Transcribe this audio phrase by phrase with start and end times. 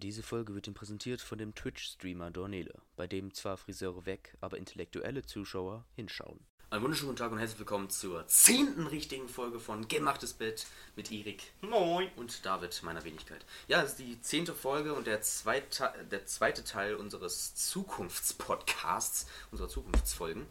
[0.00, 4.56] Diese Folge wird Ihnen präsentiert von dem Twitch-Streamer Dornele, bei dem zwar Friseure weg, aber
[4.56, 6.38] intellektuelle Zuschauer hinschauen.
[6.70, 11.10] Einen wunderschönen guten Tag und herzlich willkommen zur zehnten richtigen Folge von Gemachtes Bett mit
[11.10, 12.08] Erik Moin.
[12.14, 13.44] und David, meiner Wenigkeit.
[13.66, 19.68] Ja, es ist die zehnte Folge und der zweite, der zweite Teil unseres Zukunftspodcasts, unserer
[19.68, 20.46] Zukunftsfolgen.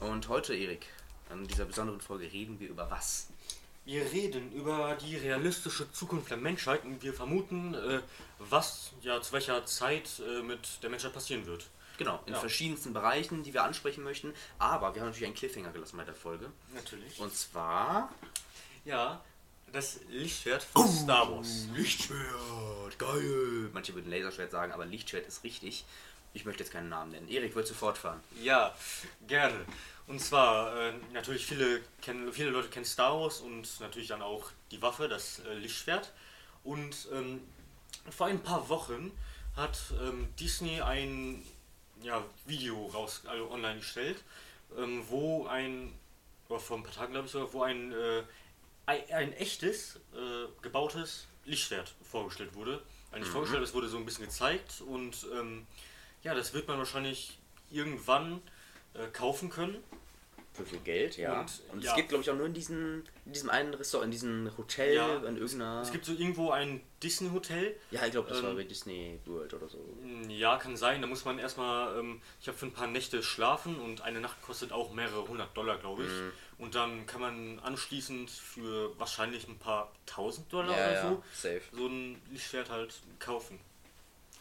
[0.00, 0.86] Und heute, Erik,
[1.28, 3.28] an dieser besonderen Folge reden wir über was?
[3.86, 8.00] Wir reden über die realistische Zukunft der Menschheit und wir vermuten, äh,
[8.40, 11.66] was ja zu welcher Zeit äh, mit der Menschheit passieren wird.
[11.96, 12.40] Genau, in Ja.
[12.40, 14.34] verschiedensten Bereichen, die wir ansprechen möchten.
[14.58, 16.50] Aber wir haben natürlich einen Cliffhanger gelassen bei der Folge.
[16.74, 17.18] Natürlich.
[17.20, 18.12] Und zwar.
[18.84, 19.24] ja,
[19.72, 21.66] das Lichtschwert von Star Wars.
[21.74, 23.70] Lichtschwert, geil.
[23.72, 25.84] Manche würden Laserschwert sagen, aber Lichtschwert ist richtig.
[26.36, 27.28] Ich möchte jetzt keinen Namen nennen.
[27.28, 28.20] Erik, willst du fortfahren?
[28.42, 28.74] Ja,
[29.26, 29.58] gerne.
[30.06, 34.50] Und zwar, äh, natürlich viele, kennen, viele Leute kennen Star Wars und natürlich dann auch
[34.70, 36.12] die Waffe, das äh, Lichtschwert.
[36.62, 37.40] Und ähm,
[38.10, 39.12] vor ein paar Wochen
[39.56, 41.42] hat ähm, Disney ein
[42.02, 44.22] ja, Video raus, also online gestellt,
[44.76, 45.98] ähm, wo ein,
[46.50, 48.22] oder vor ein paar Tagen glaube ich sogar, wo ein, äh,
[48.84, 52.82] ein, echtes, äh, gebautes Lichtschwert vorgestellt wurde.
[53.10, 55.66] Eigentlich nicht vorgestellt, es wurde so ein bisschen gezeigt und ähm,
[56.22, 57.38] ja, das wird man wahrscheinlich
[57.70, 58.40] irgendwann
[58.94, 59.82] äh, kaufen können.
[60.54, 61.40] Für viel Geld, ja.
[61.40, 61.94] Und, Und, es ja.
[61.96, 65.16] gibt, glaube ich, auch nur in, diesen, in diesem einen Restaurant, in diesem Hotel, Ja,
[65.16, 65.82] in irgendeiner.
[65.82, 67.76] Es gibt so irgendwo ein Disney-Hotel.
[67.90, 69.78] ja, ich glaube, das war ähm, bei Disney World oder so.
[70.28, 71.02] Ja, kann sein.
[71.02, 74.40] Da muss man erstmal, ähm, ich habe für ein paar Nächte schlafen und eine Nacht
[74.40, 76.10] kostet auch mehrere hundert Dollar, glaube ich.
[76.10, 76.32] Mhm.
[76.56, 81.22] Und dann kann man anschließend für wahrscheinlich ein paar tausend Dollar Ja, oder ja, so
[81.34, 81.60] safe.
[81.70, 83.58] so ein Lichtschwert halt kaufen.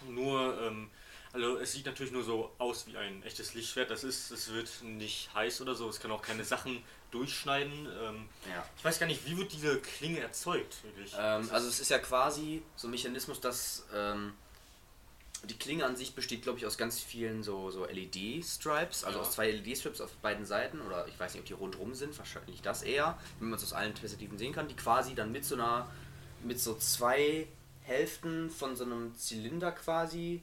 [0.07, 0.89] Nur, ähm,
[1.35, 3.91] also es sieht natürlich nur so aus wie ein echtes Lichtschwert.
[3.91, 5.87] Das ist, es wird nicht heiß oder so.
[5.89, 7.87] Es kann auch keine Sachen durchschneiden.
[8.01, 8.65] Ähm, Ja.
[8.77, 11.13] ich weiß gar nicht, wie wird diese Klinge erzeugt, wirklich?
[11.17, 14.33] Ähm, also es ist ja quasi so ein Mechanismus, dass ähm,
[15.43, 19.23] die Klinge an sich besteht, glaube ich, aus ganz vielen so, so LED-Stripes, also Ja.
[19.25, 22.61] aus zwei LED-Strips auf beiden Seiten, oder ich weiß nicht, ob die rundrum sind, wahrscheinlich
[22.61, 25.55] das eher, wie man es aus allen Perspektiven sehen kann, die quasi dann mit so
[25.55, 25.87] einer,
[26.43, 27.47] mit so zwei
[27.83, 30.41] Hälften von so einem Zylinder quasi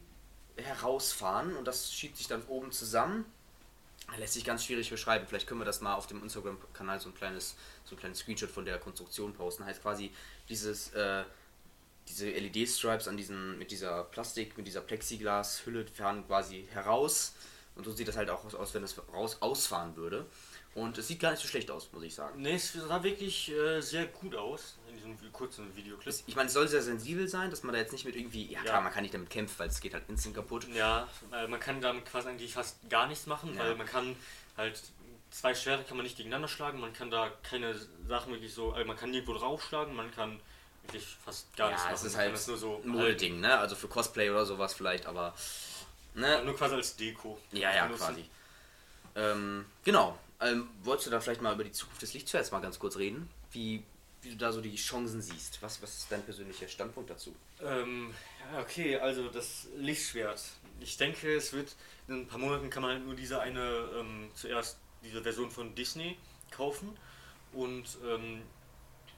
[0.57, 3.25] herausfahren und das schiebt sich dann oben zusammen.
[4.19, 5.27] Lässt sich ganz schwierig beschreiben.
[5.27, 7.55] Vielleicht können wir das mal auf dem Instagram-Kanal so ein kleines,
[7.85, 9.65] so ein kleines Screenshot von der Konstruktion posten.
[9.65, 10.11] Heißt quasi
[10.49, 11.25] dieses, äh,
[12.09, 17.33] diese LED-Stripes an diesen, mit dieser Plastik, mit dieser Plexiglas-Hülle fahren quasi heraus.
[17.75, 20.27] Und so sieht das halt auch aus- wenn es raus ausfahren würde.
[20.75, 22.43] Und es sieht gar nicht so schlecht aus, muss ich sagen.
[22.43, 26.15] Ne, es sah wirklich äh, sehr gut aus diesem vi- kurzen Videoclip.
[26.27, 28.61] Ich meine, es soll sehr sensibel sein, dass man da jetzt nicht mit irgendwie, ja
[28.63, 28.81] klar, Ja.
[28.81, 30.67] man kann nicht damit kämpfen, weil es geht halt instant kaputt.
[30.75, 31.09] Ja,
[31.49, 33.61] man kann damit quasi eigentlich fast gar nichts machen, Ja.
[33.61, 34.17] weil man kann
[34.57, 34.81] halt
[35.31, 37.75] zwei Schwerte kann man nicht gegeneinander schlagen, man kann da keine
[38.07, 40.39] Sachen wirklich so, also man kann nirgendwo draufschlagen, man kann
[40.85, 42.01] wirklich fast gar nichts Ja, machen.
[42.01, 43.59] es ist halt das nur so ein Modelding, ne?
[43.59, 45.35] Also für Cosplay oder sowas vielleicht, aber.
[46.15, 46.27] Ne?
[46.29, 46.45] halten.
[46.47, 47.39] Nur quasi als Deko.
[47.53, 48.05] Ja, ja, Benutzen.
[48.07, 48.25] quasi.
[49.15, 50.19] Ähm, genau.
[50.41, 53.31] Ähm, wolltest du da vielleicht mal über die Zukunft des Lichtschwerts mal ganz kurz reden?
[53.53, 53.83] Wie,
[54.23, 55.61] wie du da so die Chancen siehst?
[55.63, 57.35] Was, was ist dein persönlicher Standpunkt dazu?
[57.61, 58.15] Ähm,
[58.53, 60.41] ja, okay, also das Lichtschwert.
[60.81, 61.75] Ich denke, es wird
[62.09, 65.75] in ein paar Monaten kann man halt nur diese eine, ähm, zuerst diese Version von
[65.75, 66.17] Disney
[66.51, 66.97] kaufen.
[67.53, 68.43] Und ähm,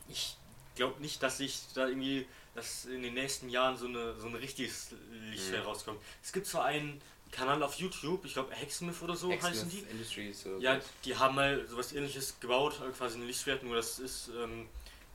[0.09, 0.37] ich
[0.75, 4.35] glaube nicht, dass ich da irgendwie, dass in den nächsten Jahren so, eine, so ein
[4.35, 4.89] richtiges
[5.31, 5.69] Lichtschwert Mhm.
[5.69, 6.01] rauskommt.
[6.23, 7.01] Es gibt zwar einen
[7.31, 9.81] Kanal auf YouTube, ich glaube Hacksmith oder so heißen die.
[9.91, 10.47] Industries.
[10.47, 10.87] oder Ja, so.
[11.05, 14.69] die haben mal sowas ähnliches gebaut, also quasi ein Lichtschwert, nur das ist ähm,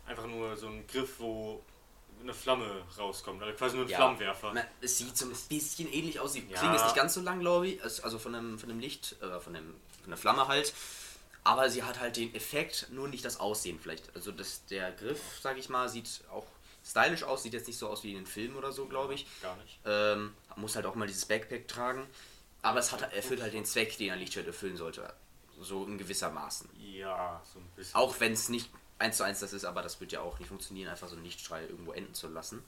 [0.09, 1.61] einfach nur so ein Griff, wo
[2.21, 4.53] eine Flamme rauskommt, also quasi nur ein Ja, Flammenwerfer.
[4.53, 6.33] man, es sieht so ein bisschen ähnlich aus.
[6.33, 6.57] Die Ja.
[6.59, 7.83] Klinge ist nicht ganz so lang, glaube ich.
[8.03, 10.73] Also von dem, von dem Licht, äh, von, dem, von der Flamme halt.
[11.45, 14.13] Aber sie hat halt den Effekt, nur nicht das Aussehen vielleicht.
[14.15, 16.45] Also das, der Griff, sag ich mal, sieht auch
[16.85, 17.43] stylisch aus.
[17.43, 19.25] Sieht jetzt nicht so aus wie in den Filmen oder so, glaube ich.
[19.41, 19.79] Gar nicht.
[19.85, 22.05] Ähm, muss halt auch mal dieses Backpack tragen.
[22.61, 25.13] Aber es hat, erfüllt halt den Zweck, den ein Lichtschwert erfüllen sollte.
[25.61, 26.69] So in gewisser Maßen.
[26.77, 27.95] Ja, so ein bisschen.
[27.95, 28.69] Auch wenn es nicht
[28.99, 31.25] eins zu eins das ist, aber das wird ja auch nicht funktionieren, einfach so einen
[31.25, 32.63] Lichtstrahl irgendwo enden zu lassen.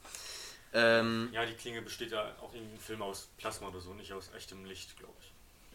[0.74, 4.14] Ähm, Ja, die Klinge besteht ja auch in dem Film aus Plasma oder so, nicht
[4.14, 5.32] aus echtem Licht, glaube ich.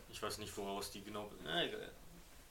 [0.08, 1.68] Ich weiß nicht, woraus die genau äh,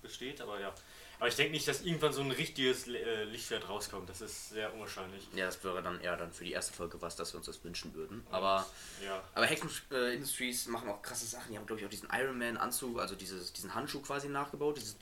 [0.02, 0.74] besteht, aber ja.
[1.20, 4.10] Aber ich denke nicht, dass irgendwann so ein richtiges äh, Lichtschwert rauskommt.
[4.10, 5.28] Das ist sehr unwahrscheinlich.
[5.34, 7.64] ja, das wäre dann eher dann für die erste Folge was, dass wir uns das
[7.64, 8.26] wünschen würden.
[8.32, 8.66] Aber,
[9.04, 9.24] Ja.
[9.34, 11.52] aber Hexen äh, Industries machen auch krasse Sachen.
[11.52, 14.78] Die haben, glaube ich, auch diesen Iron Man Anzug, also dieses, diesen Handschuh quasi nachgebaut.
[14.78, 14.98] Dieses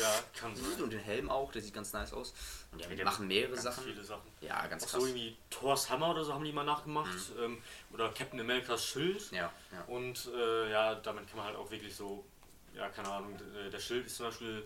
[0.00, 0.82] Ja, kann sein.
[0.82, 2.32] und den Helm auch, der sieht ganz nice aus.
[2.70, 3.84] Und die Die machen mehrere ganz Sachen.
[3.84, 4.30] Viele Sachen.
[4.40, 5.00] Ja, ganz Auch krass.
[5.00, 7.10] so irgendwie Thors Hammer oder so haben die mal nachgemacht.
[7.40, 7.58] Ähm,
[7.92, 9.30] oder Captain Americas Schild.
[9.32, 9.84] Ja, ja.
[9.88, 12.24] Und äh, ja, damit kann man halt auch wirklich so,
[12.74, 14.64] ja, keine Ahnung, d- der Schild ist zum Beispiel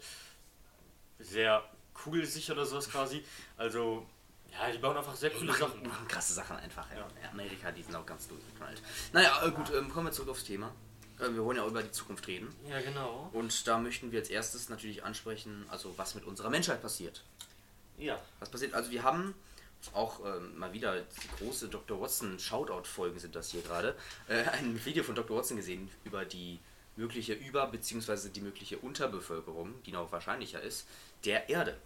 [1.18, 1.62] sehr
[1.94, 3.24] kugelsicher oder sowas quasi.
[3.56, 4.06] Also,
[4.52, 5.88] Ja, die bauen einfach sehr coole machen, Sachen.
[5.88, 6.90] machen krasse Sachen einfach.
[6.90, 6.98] Ja.
[7.22, 7.30] Ja.
[7.32, 8.82] Amerika, die sind auch ganz durchgeknallt.
[9.12, 10.72] Naja, äh, gut, ähm, kommen wir zurück aufs Thema.
[11.18, 12.54] Äh, wir wollen ja über die Zukunft reden.
[12.68, 13.28] Ja, genau.
[13.32, 17.24] Und da möchten wir als erstes natürlich ansprechen, also was mit unserer Menschheit passiert.
[17.98, 18.20] Ja.
[18.40, 18.74] Was passiert?
[18.74, 19.34] Also wir haben
[19.94, 22.00] auch ähm, mal wieder die große Dr.
[22.00, 23.94] Watson Shoutout-Folgen sind das hier gerade,
[24.28, 25.36] äh, ein Video von Dr.
[25.36, 26.58] Watson gesehen über die
[26.96, 28.28] mögliche Über- bzw.
[28.30, 30.86] die mögliche Unterbevölkerung, die noch wahrscheinlicher ist,
[31.24, 31.76] der Erde.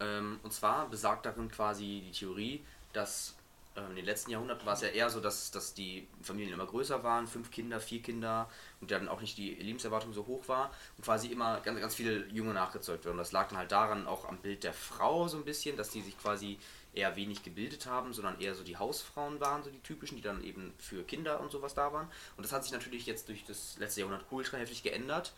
[0.00, 3.34] Ähm, und zwar besagt darin quasi die Theorie, dass
[3.76, 6.66] ähm, in den letzten Jahrhunderten war es ja eher so, dass, dass die Familien immer
[6.66, 8.48] größer waren, fünf Kinder, vier Kinder
[8.80, 12.26] und dann auch nicht die Lebenserwartung so hoch war und quasi immer ganz, ganz viele
[12.28, 13.18] Junge nachgezeugt werden.
[13.18, 16.00] Das lag dann halt daran auch am Bild der Frau so ein bisschen, dass die
[16.02, 16.58] sich quasi
[16.92, 20.42] eher wenig gebildet haben, sondern eher so die Hausfrauen waren, so die typischen, die dann
[20.42, 22.08] eben für Kinder und sowas da waren.
[22.36, 25.32] Und das hat sich natürlich jetzt durch das letzte Jahrhundert ultra heftig geändert.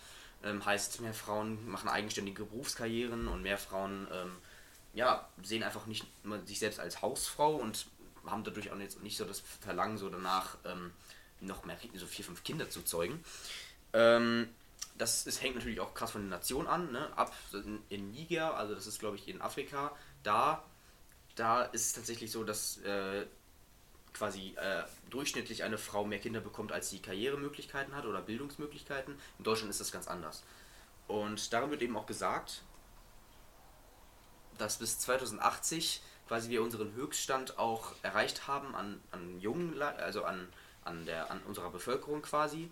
[0.44, 4.32] Ähm, heißt, mehr Frauen machen eigenständige Berufskarrieren und mehr Frauen ähm,
[4.94, 6.06] ja, sehen einfach nicht
[6.46, 7.86] sich selbst als Hausfrau und
[8.26, 10.92] haben dadurch auch jetzt nicht so das Verlangen, so danach ähm,
[11.40, 13.22] noch mehr, so vier, fünf Kinder zu zeugen.
[13.92, 14.48] Ähm,
[14.98, 16.92] das ist, hängt natürlich auch krass von der Nation an.
[16.92, 17.08] Ne?
[17.16, 20.62] Ab in, in Niger, also das ist glaube ich in Afrika, da,
[21.34, 23.26] da ist es tatsächlich so, dass äh,
[24.12, 29.14] quasi äh, durchschnittlich eine Frau mehr Kinder bekommt, als sie Karrieremöglichkeiten hat oder Bildungsmöglichkeiten.
[29.38, 30.42] In Deutschland ist das ganz anders.
[31.08, 32.62] Und darin wird eben auch gesagt,
[34.58, 40.48] dass bis 2080 quasi wir unseren Höchststand auch erreicht haben an, an jungen, also an,
[40.84, 42.70] an, der, an unserer Bevölkerung quasi.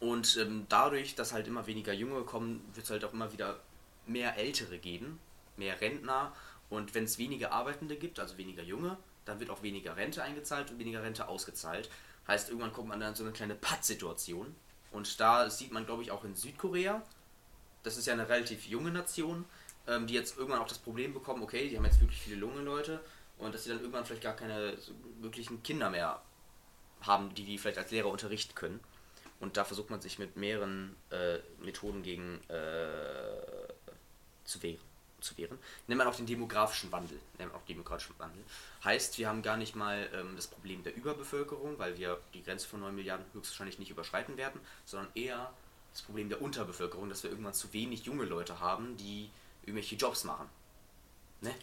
[0.00, 3.60] Und ähm, dadurch, dass halt immer weniger Junge kommen, wird es halt auch immer wieder
[4.06, 5.20] mehr Ältere geben,
[5.56, 6.34] mehr Rentner.
[6.72, 8.96] Und wenn es weniger Arbeitende gibt, also weniger Junge,
[9.26, 11.90] dann wird auch weniger Rente eingezahlt und weniger Rente ausgezahlt.
[12.26, 14.56] Heißt, irgendwann kommt man dann in so eine kleine Patt-Situation.
[14.90, 17.02] Und da sieht man, glaube ich, auch in Südkorea,
[17.82, 19.44] das ist ja eine relativ junge Nation,
[19.86, 22.62] ähm, die jetzt irgendwann auch das Problem bekommen, okay, die haben jetzt wirklich viele junge
[22.62, 23.00] Leute
[23.36, 26.22] und dass sie dann irgendwann vielleicht gar keine so wirklichen Kinder mehr
[27.02, 28.80] haben, die die vielleicht als Lehrer unterrichten können.
[29.40, 33.74] Und da versucht man sich mit mehreren äh, Methoden gegen äh,
[34.44, 34.91] zu wehren.
[35.22, 35.58] Zu wehren.
[35.86, 37.18] Nennt man auch den demografischen Wandel.
[37.38, 38.42] Nennt man auch demografischen Wandel.
[38.84, 42.66] Heißt, wir haben gar nicht mal ähm, das Problem der Überbevölkerung, weil wir die Grenze
[42.68, 45.52] von 9 Milliarden höchstwahrscheinlich nicht überschreiten werden, sondern eher
[45.92, 49.30] das Problem der Unterbevölkerung, dass wir irgendwann zu wenig junge Leute haben, die
[49.62, 50.48] irgendwelche Jobs machen.
[51.40, 51.54] Ne?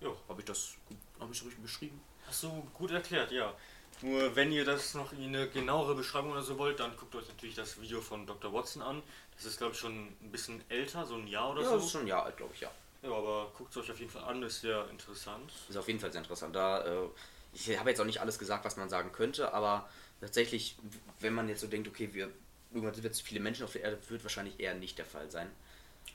[0.00, 0.16] Jo.
[0.28, 2.00] Habe ich das gut, hab ich richtig beschrieben?
[2.26, 3.54] Hast du gut erklärt, ja.
[4.02, 7.28] Nur wenn ihr das noch in eine genauere Beschreibung oder so wollt, dann guckt euch
[7.28, 8.52] natürlich das Video von Dr.
[8.52, 9.02] Watson an.
[9.36, 11.74] Das ist, glaube ich, schon ein bisschen älter, so ein Jahr oder Ja, so.
[11.76, 12.70] das ist schon ein Jahr alt, glaube ich, ja.
[13.04, 15.52] Ja, aber guckt es euch auf jeden Fall an, ist sehr interessant.
[15.68, 16.56] Ist auf jeden Fall sehr interessant.
[16.56, 17.08] Da, äh,
[17.52, 19.88] ich habe jetzt auch nicht alles gesagt, was man sagen könnte, aber
[20.20, 20.76] tatsächlich,
[21.20, 22.30] wenn man jetzt so denkt, okay, wir
[22.70, 25.30] irgendwann sind wir zu viele Menschen auf der Erde, wird wahrscheinlich eher nicht der Fall
[25.30, 25.50] sein.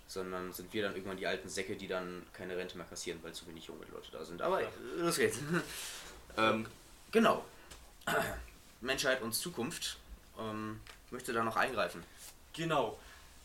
[0.07, 3.33] Sondern sind wir dann irgendwann die alten Säcke, die dann keine Rente mehr kassieren, weil
[3.33, 4.42] zu wenig junge Leute da sind.
[4.42, 4.69] Aber Ja.
[4.97, 5.38] los geht's.
[6.38, 6.65] ähm,
[7.12, 7.45] genau.
[8.81, 9.97] Menschheit und Zukunft.
[10.39, 10.81] Ähm,
[11.12, 12.03] möchte da noch eingreifen.
[12.53, 12.97] Genau.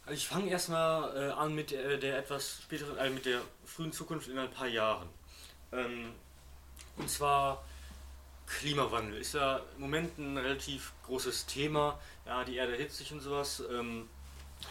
[0.06, 3.92] Also ich fange erstmal äh, an mit äh, der etwas späteren, äh, mit der frühen
[3.92, 5.08] Zukunft in ein paar Jahren.
[5.72, 6.12] Ähm,
[6.96, 7.64] und zwar
[8.46, 11.98] Klimawandel ist ja im Moment ein relativ großes Thema.
[12.26, 13.62] Ja, die Erde erhitzt sich und sowas.
[13.70, 14.08] Ähm,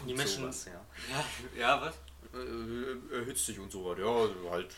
[0.06, 0.42] die Menschen.
[0.44, 0.84] Sowas, ja.
[1.10, 1.24] Ja,
[1.58, 1.94] ja, was?
[2.32, 4.02] Äh, erhitzt sich und so weiter.
[4.02, 4.74] Ja, halt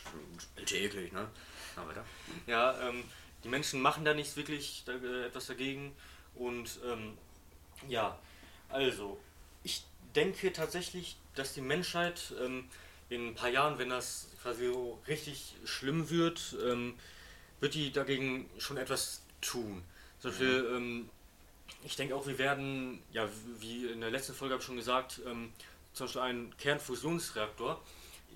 [0.57, 1.29] alltäglich, ne?
[1.77, 2.05] Na, weiter.
[2.47, 3.05] Ja, ähm,
[3.45, 5.95] die Menschen machen da nichts wirklich da, äh, etwas dagegen.
[6.35, 7.17] Und ähm,
[7.89, 8.19] ja,
[8.69, 9.19] also,
[10.17, 12.69] denke tatsächlich, dass die Menschheit ähm,
[13.09, 16.95] in ein paar Jahren, wenn das quasi so richtig schlimm wird, ähm,
[17.61, 19.85] wird die dagegen schon etwas tun.
[20.19, 21.11] Zum Beispiel, ähm,
[21.85, 23.29] ich denke auch, wir werden, ja,
[23.61, 25.53] wie in der letzten Folge habe ich schon gesagt, ähm,
[25.93, 27.81] zum Beispiel ein Kernfusionsreaktor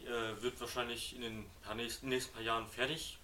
[0.05, 3.19] äh, wird wahrscheinlich in den paar nächsten, nächsten paar Jahren fertig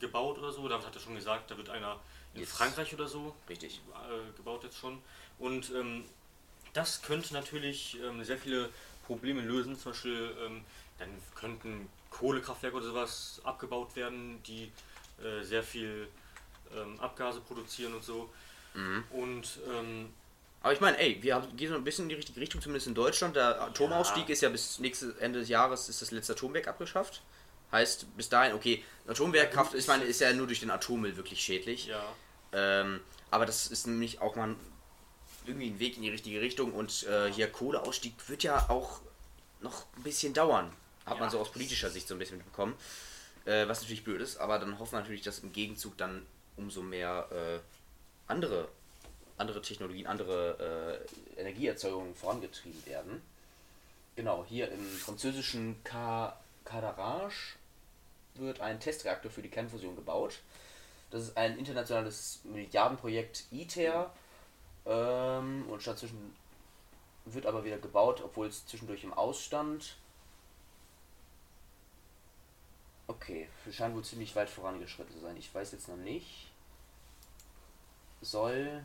[0.00, 0.68] gebaut oder so.
[0.68, 2.00] Damit hat er schon gesagt, da wird einer
[2.34, 2.52] in Jetzt.
[2.52, 3.80] Frankreich oder so Richtig.
[3.94, 5.00] äh, gebaut jetzt schon.
[5.38, 6.04] Und ähm,
[6.78, 8.68] das könnte natürlich ähm, sehr viele
[9.06, 9.78] Probleme lösen.
[9.78, 10.62] Zum Beispiel, ähm,
[10.98, 14.70] dann könnten Kohlekraftwerke oder sowas abgebaut werden, die
[15.22, 16.08] äh, sehr viel
[16.74, 18.30] ähm, Abgase produzieren und so.
[18.74, 19.04] Mhm.
[19.10, 20.12] Und ähm,
[20.62, 22.94] Aber ich meine, ey, wir gehen so ein bisschen in die richtige Richtung, zumindest in
[22.94, 23.36] Deutschland.
[23.36, 27.22] Der Atomausstieg ist ja bis nächstes Ende des Jahres ist das letzte Atomwerk abgeschafft.
[27.70, 31.86] Heißt, bis dahin, okay, Atomwerkkraft, ich meine, ist ja nur durch den Atommüll wirklich schädlich.
[31.86, 32.02] ja,
[32.52, 34.54] Ähm, aber das ist nämlich auch mal
[35.48, 39.00] irgendwie ein Weg in die richtige Richtung und äh, hier Kohleausstieg wird ja auch
[39.60, 40.72] noch ein bisschen dauern.
[41.06, 41.20] Hat Ja.
[41.20, 42.74] man so aus politischer Sicht so ein bisschen mitbekommen.
[43.46, 46.24] Äh, was natürlich blöd ist, aber dann hoffen wir natürlich, dass im Gegenzug dann
[46.56, 47.58] umso mehr äh,
[48.26, 48.68] andere,
[49.38, 51.00] andere Technologien, andere
[51.36, 53.22] äh, Energieerzeugungen vorangetrieben werden.
[54.16, 57.54] Genau, hier im französischen Ca- Cadarage
[58.34, 60.34] wird ein Testreaktor für die Kernfusion gebaut.
[61.10, 64.12] Das ist ein internationales Milliardenprojekt ITER.
[64.88, 66.34] Ähm, und statt zwischen
[67.26, 69.96] wird aber wieder gebaut, obwohl es zwischendurch im Ausstand.
[73.06, 75.36] Okay, wir scheinen wohl ziemlich weit vorangeschritten zu sein.
[75.36, 76.50] Ich weiß jetzt noch nicht.
[78.22, 78.82] Soll.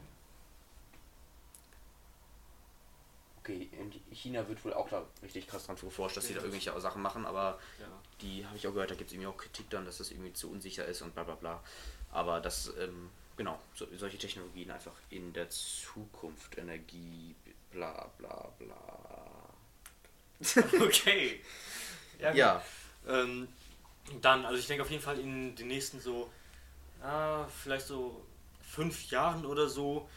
[3.40, 6.80] Okay, in China wird wohl auch da richtig krass dran geforscht, dass sie da irgendwelche
[6.80, 7.88] Sachen machen, aber Ja.
[8.22, 10.32] die habe ich auch gehört, da gibt es irgendwie auch Kritik dann, dass das irgendwie
[10.32, 11.62] zu unsicher ist und bla bla bla.
[12.10, 17.36] Aber das, ähm, genau, so, solche Technologien einfach in der Zukunft, Energie,
[17.72, 19.50] bla bla bla.
[20.82, 21.42] Okay.
[22.20, 22.34] Ja.
[22.34, 22.64] Ja,
[23.08, 23.48] Ähm,
[24.22, 26.32] dann, also ich denke auf jeden Fall in den nächsten so,
[27.02, 28.26] ah, vielleicht so
[28.62, 30.10] fünf Jahren oder so,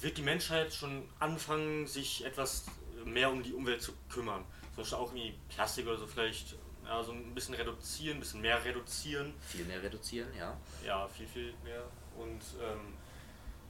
[0.00, 2.66] wird die Menschheit schon anfangen, sich etwas
[3.04, 4.44] mehr um die Umwelt zu kümmern.
[4.74, 8.40] Zum Beispiel auch irgendwie Plastik oder so vielleicht ja, so ein bisschen reduzieren, ein bisschen
[8.40, 9.34] mehr reduzieren.
[9.40, 10.56] viel mehr reduzieren, ja.
[10.84, 11.82] Ja, viel, viel mehr.
[12.18, 12.94] Und ähm,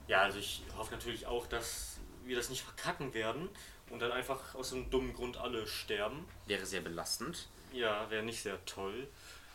[0.08, 3.48] ja, also ich hoffe natürlich auch, dass wir das nicht verkacken werden
[3.90, 6.24] und dann einfach aus einem dummen Grund alle sterben.
[6.46, 7.48] Wäre sehr belastend.
[7.72, 9.06] Ja, wäre nicht sehr toll.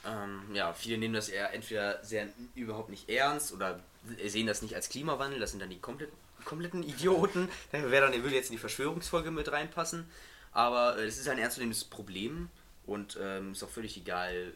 [0.06, 3.80] Ähm, ja, viele nehmen das eher entweder sehr überhaupt nicht ernst oder
[4.26, 6.12] sehen das nicht als Klimawandel, das sind dann die komplett,
[6.44, 7.50] kompletten Idioten.
[7.72, 10.10] Wäre dann würde jetzt in die Verschwörungsfolge mit reinpassen.
[10.54, 12.50] Aber äh, es ist ein ernstzunehmendes Problem
[12.86, 14.54] und ähm, ist auch völlig egal.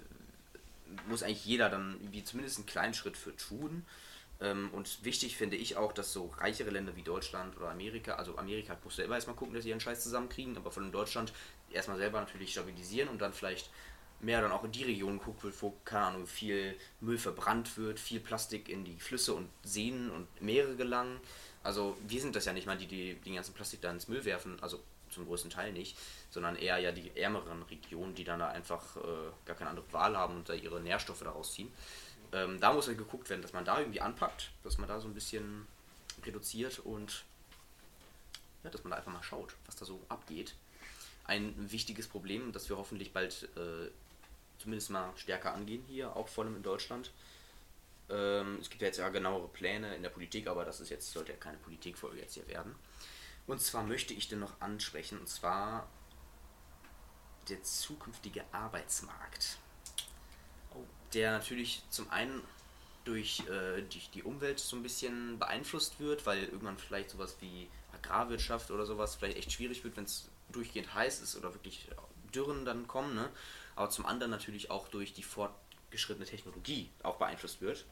[1.08, 3.86] Muss eigentlich jeder dann wie zumindest einen kleinen Schritt für tun.
[4.42, 8.38] Ähm, und wichtig finde ich auch, dass so reichere Länder wie Deutschland oder Amerika, also
[8.38, 11.32] Amerika muss selber erstmal gucken, dass sie ihren Scheiß zusammenkriegen, aber von Deutschland
[11.72, 13.70] erstmal selber natürlich stabilisieren und dann vielleicht
[14.20, 18.00] mehr dann auch in die Region guckt wird, wo, keine Ahnung, viel Müll verbrannt wird,
[18.00, 21.20] viel Plastik in die Flüsse und Seen und Meere gelangen.
[21.64, 24.24] Also wir sind das ja nicht mal, die, die den ganzen Plastik da ins Müll
[24.26, 25.98] werfen, also zum größten Teil nicht,
[26.30, 29.02] sondern eher ja die ärmeren Regionen, die dann da einfach äh,
[29.46, 31.72] gar keine andere Wahl haben und da ihre Nährstoffe daraus ziehen.
[32.32, 35.08] Ähm, da muss halt geguckt werden, dass man da irgendwie anpackt, dass man da so
[35.08, 35.68] ein bisschen
[36.26, 37.24] reduziert und
[38.64, 40.56] ja, dass man da einfach mal schaut, was da so abgeht.
[41.26, 43.90] Ein wichtiges Problem, das wir hoffentlich bald äh,
[44.60, 47.12] zumindest mal stärker angehen hier, auch vor allem in Deutschland.
[48.10, 51.12] Ähm, es gibt ja jetzt ja genauere Pläne in der Politik, aber das ist jetzt,
[51.12, 52.76] sollte ja keine Politikfolge jetzt hier werden.
[53.48, 55.88] Und zwar möchte ich den noch ansprechen, und zwar
[57.50, 59.60] der zukünftige Arbeitsmarkt.
[61.14, 62.42] Der natürlich zum einen
[63.06, 67.68] durch, äh, durch die Umwelt so ein bisschen beeinflusst wird, weil irgendwann vielleicht sowas wie
[67.94, 71.88] Agrarwirtschaft oder sowas vielleicht echt schwierig wird, wenn es durchgehend heiß ist oder wirklich
[72.34, 73.16] Dürren dann kommen.
[73.16, 73.30] Ne?
[73.76, 77.86] Aber zum anderen natürlich auch durch die fortgeschrittene Technologie auch beeinflusst wird.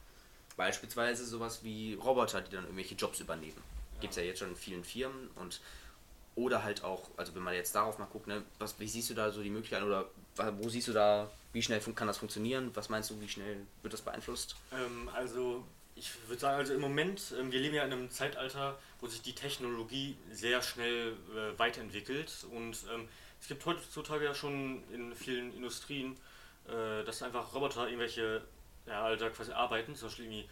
[0.57, 3.61] Beispielsweise sowas wie Roboter, die dann irgendwelche Jobs übernehmen.
[4.01, 5.61] Gibt es ja jetzt schon in vielen Firmen und
[6.35, 9.13] oder halt auch, also wenn man jetzt darauf mal guckt, ne, was, wie siehst du
[9.13, 10.05] da so die Möglichkeiten oder
[10.59, 12.71] wo siehst du da, wie schnell kann das funktionieren?
[12.73, 14.55] Was meinst du, wie schnell wird das beeinflusst?
[14.71, 15.63] Ähm, also
[15.95, 19.21] ich würde sagen, also im Moment, ähm, wir leben ja in einem Zeitalter, wo sich
[19.21, 23.07] die Technologie sehr schnell äh, weiterentwickelt und ähm,
[23.39, 26.17] es gibt heutzutage ja schon in vielen Industrien,
[26.67, 28.41] äh, dass einfach Roboter irgendwelche,
[28.87, 30.45] ja, also quasi arbeiten, zum Beispiel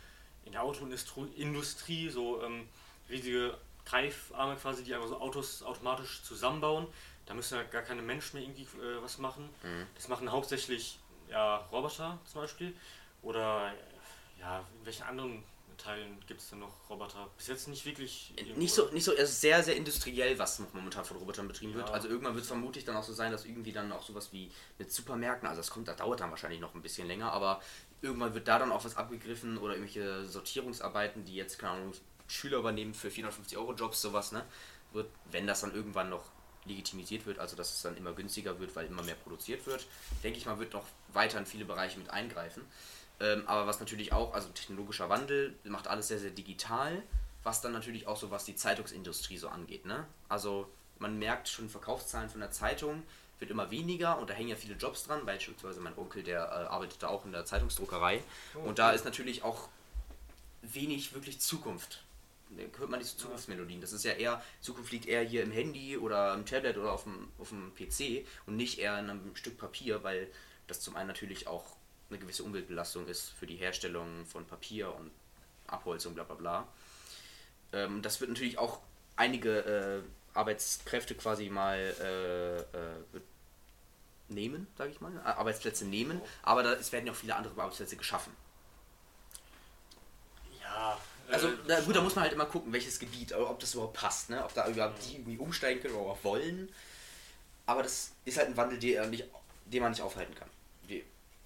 [0.45, 2.67] in der Autoindustrie, Industrie, so ähm,
[3.09, 6.87] riesige Greifarme quasi, die einfach so Autos automatisch zusammenbauen.
[7.25, 9.49] Da müssen ja gar keine Menschen mehr irgendwie äh, was machen.
[9.95, 12.73] Das machen hauptsächlich ja, Roboter zum Beispiel.
[13.21, 13.73] Oder
[14.39, 15.43] ja, in welchen anderen
[15.77, 17.27] Teilen gibt es denn noch Roboter?
[17.37, 18.33] Bis jetzt nicht wirklich.
[18.35, 18.59] irgendwo.
[18.59, 21.73] Nicht so, nicht so, es ist sehr, sehr industriell, was noch momentan von Robotern betrieben
[21.73, 21.87] wird.
[21.87, 21.93] Ja.
[21.93, 24.51] Also irgendwann wird es vermutlich dann auch so sein, dass irgendwie dann auch sowas wie
[24.77, 27.61] mit Supermärkten, also das kommt, das dauert dann wahrscheinlich noch ein bisschen länger, aber
[28.01, 31.93] irgendwann wird da dann auch was abgegriffen oder irgendwelche Sortierungsarbeiten, die jetzt, keine Ahnung,
[32.31, 34.43] Schüler übernehmen für 450 Euro Jobs, sowas, ne?
[34.93, 36.23] Wird, wenn das dann irgendwann noch
[36.65, 39.85] legitimisiert wird, also dass es dann immer günstiger wird, weil immer mehr produziert wird,
[40.23, 42.63] denke ich mal, wird noch weiter in viele Bereiche mit eingreifen.
[43.19, 47.01] Ähm, aber was natürlich auch, also technologischer Wandel macht alles sehr, sehr digital,
[47.43, 49.85] was dann natürlich auch so, was die Zeitungsindustrie so angeht.
[49.85, 50.05] Ne?
[50.29, 50.67] Also
[50.99, 53.03] man merkt schon, Verkaufszahlen von der Zeitung
[53.39, 56.67] wird immer weniger und da hängen ja viele Jobs dran, beispielsweise mein Onkel, der äh,
[56.67, 58.21] arbeitet da auch in der Zeitungsdruckerei
[58.65, 59.67] und da ist natürlich auch
[60.61, 62.03] wenig wirklich Zukunft.
[62.77, 63.81] Hört man diese Zukunftsmelodien.
[63.81, 67.03] Das ist ja eher, Zukunft liegt eher hier im Handy oder im Tablet oder auf
[67.03, 70.27] dem, auf dem PC und nicht eher in einem Stück Papier, weil
[70.67, 71.75] das zum einen natürlich auch
[72.09, 75.11] eine gewisse Umweltbelastung ist für die Herstellung von Papier und
[75.67, 76.67] Abholzung, bla bla bla.
[77.73, 78.79] Ähm, das wird natürlich auch
[79.15, 83.21] einige äh, Arbeitskräfte quasi mal äh, äh,
[84.29, 87.59] nehmen, sage ich mal, Äh, Arbeitsplätze nehmen, aber da, es werden ja auch viele andere
[87.61, 88.35] Arbeitsplätze geschaffen.
[90.61, 90.97] Ja,
[91.31, 94.29] Also da, gut, da muss man halt immer gucken, welches Gebiet, ob das überhaupt passt,
[94.29, 94.43] ne?
[94.43, 96.69] ob da überhaupt die irgendwie umsteigen können oder wollen.
[97.65, 99.25] Aber das ist halt ein Wandel, den, nicht,
[99.65, 100.49] den man nicht aufhalten kann.
[100.89, 101.03] Die,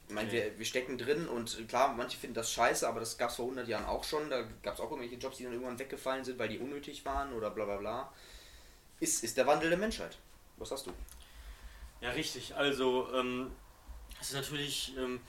[0.08, 3.30] Ich meine, wir, wir stecken drin und klar, manche finden das scheiße, aber das gab
[3.30, 4.30] es vor 100 Jahren auch schon.
[4.30, 7.34] Da gab es auch irgendwelche Jobs, die dann irgendwann weggefallen sind, weil die unnötig waren
[7.34, 8.14] oder bla bla bla.
[9.00, 10.18] Ist, ist der Wandel der Menschheit.
[10.58, 10.94] Was hast du?
[12.02, 12.56] Ja, richtig.
[12.56, 13.52] Also, ähm,
[14.22, 15.20] es ist natürlich, ähm,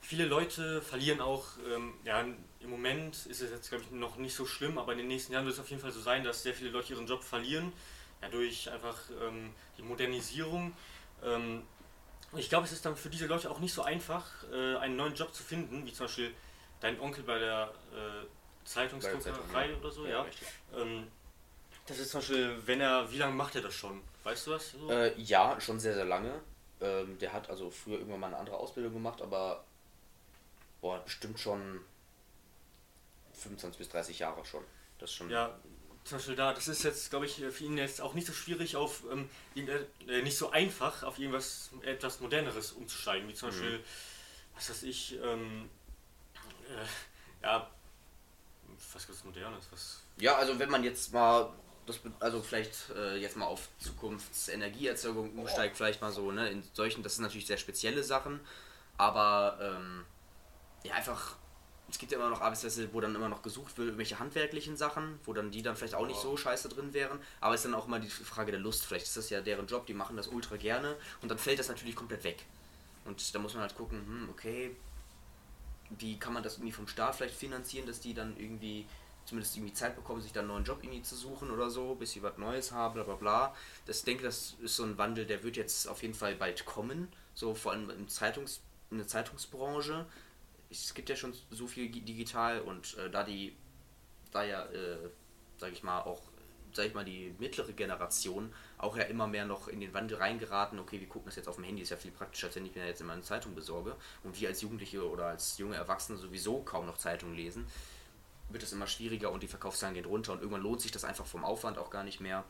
[0.00, 4.34] viele Leute verlieren auch, ähm, ja, im Moment ist es jetzt, glaube ich, noch nicht
[4.34, 6.42] so schlimm, aber in den nächsten Jahren wird es auf jeden Fall so sein, dass
[6.42, 7.72] sehr viele Leute ihren Job verlieren,
[8.22, 10.72] ja, durch einfach ähm, die Modernisierung.
[11.22, 11.62] Ähm,
[12.36, 15.14] ich glaube, es ist dann für diese Leute auch nicht so einfach, äh, einen neuen
[15.14, 16.32] Job zu finden, wie zum Beispiel
[16.80, 18.26] dein Onkel bei der äh,
[18.64, 20.80] Zeitungsdruckerei oder so, Ja, ja.
[20.80, 21.08] Ähm,
[21.86, 24.00] das ist zum Beispiel, wenn er, wie lange macht er das schon?
[24.22, 24.72] Weißt du was?
[24.72, 24.90] So?
[24.90, 26.40] Äh, ja, schon sehr, sehr lange.
[26.80, 29.64] Ähm, der hat also früher irgendwann mal eine andere Ausbildung gemacht, aber
[30.80, 31.80] boah, bestimmt schon
[33.34, 34.64] 25 bis 30 Jahre schon.
[34.98, 35.30] Das schon.
[35.30, 35.58] Ja,
[36.04, 38.76] zum Beispiel da, das ist jetzt, glaube ich, für ihn jetzt auch nicht so schwierig
[38.76, 43.52] auf, ähm, irgende- äh, nicht so einfach auf irgendwas etwas Moderneres umzusteigen, wie zum Mhm.
[43.52, 43.84] Beispiel,
[44.54, 45.68] was weiß ich, ähm,
[46.68, 47.70] äh, ja,
[48.92, 51.50] was ganz Modernes, was, Ja, also wenn man jetzt mal,
[52.18, 57.14] also vielleicht äh, jetzt mal auf Zukunftsenergieerzeugung umsteigt, vielleicht mal so, ne, in solchen, das
[57.16, 58.40] sind natürlich sehr spezielle Sachen,
[58.96, 60.04] aber ähm,
[60.84, 61.36] ja, einfach,
[61.90, 65.18] es gibt ja immer noch Arbeitsplätze, wo dann immer noch gesucht wird, irgendwelche handwerklichen Sachen,
[65.24, 67.74] wo dann die dann vielleicht auch nicht so scheiße drin wären, aber es ist dann
[67.74, 70.28] auch immer die Frage der Lust, vielleicht ist das ja deren Job, die machen das
[70.28, 72.44] ultra gerne und dann fällt das natürlich komplett weg.
[73.04, 74.76] Und da muss man halt gucken, hm, okay,
[75.98, 78.86] wie kann man das irgendwie vom Staat vielleicht finanzieren, dass die dann irgendwie
[79.24, 82.12] zumindest irgendwie Zeit bekommen, sich dann einen neuen Job irgendwie zu suchen oder so, bis
[82.12, 83.54] sie was Neues haben, bla bla bla.
[83.86, 86.64] Das ich denke, das ist so ein Wandel, der wird jetzt auf jeden Fall bald
[86.64, 88.60] kommen, so vor allem im Zeitungs,
[88.90, 90.06] in der Zeitungsbranche.
[90.70, 93.56] Es gibt ja schon so viel gi- digital und äh, da die,
[94.30, 95.10] da ja, äh,
[95.58, 96.22] sag ich mal, auch,
[96.72, 100.78] sag ich mal, die mittlere Generation auch ja immer mehr noch in den Wandel reingeraten,
[100.78, 102.74] okay, wir gucken das jetzt auf dem Handy, ist ja viel praktischer, als wenn ich
[102.74, 106.62] mir jetzt immer eine Zeitung besorge und wir als Jugendliche oder als junge Erwachsene sowieso
[106.62, 107.66] kaum noch Zeitung lesen,
[108.48, 111.26] wird es immer schwieriger und die Verkaufszahlen gehen runter und irgendwann lohnt sich das einfach
[111.26, 112.44] vom Aufwand auch gar nicht mehr.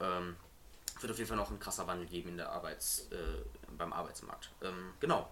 [0.00, 0.36] Ähm,
[1.00, 3.16] wird auf jeden Fall noch ein krasser Wandel geben in der Arbeits, äh,
[3.76, 4.50] beim Arbeitsmarkt.
[4.62, 5.28] Ähm, genau.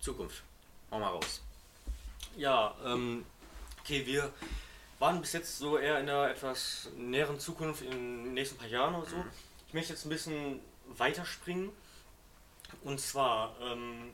[0.00, 0.42] Zukunft.
[0.94, 1.42] Hau mal raus.
[2.36, 3.26] ja, ähm,
[3.80, 4.32] okay, wir
[5.00, 8.94] waren bis jetzt so eher in einer etwas näheren Zukunft, in den nächsten paar Jahren
[8.94, 9.24] oder so.
[9.66, 11.70] Ich möchte jetzt ein bisschen weiterspringen.
[12.84, 14.12] Und zwar, ähm,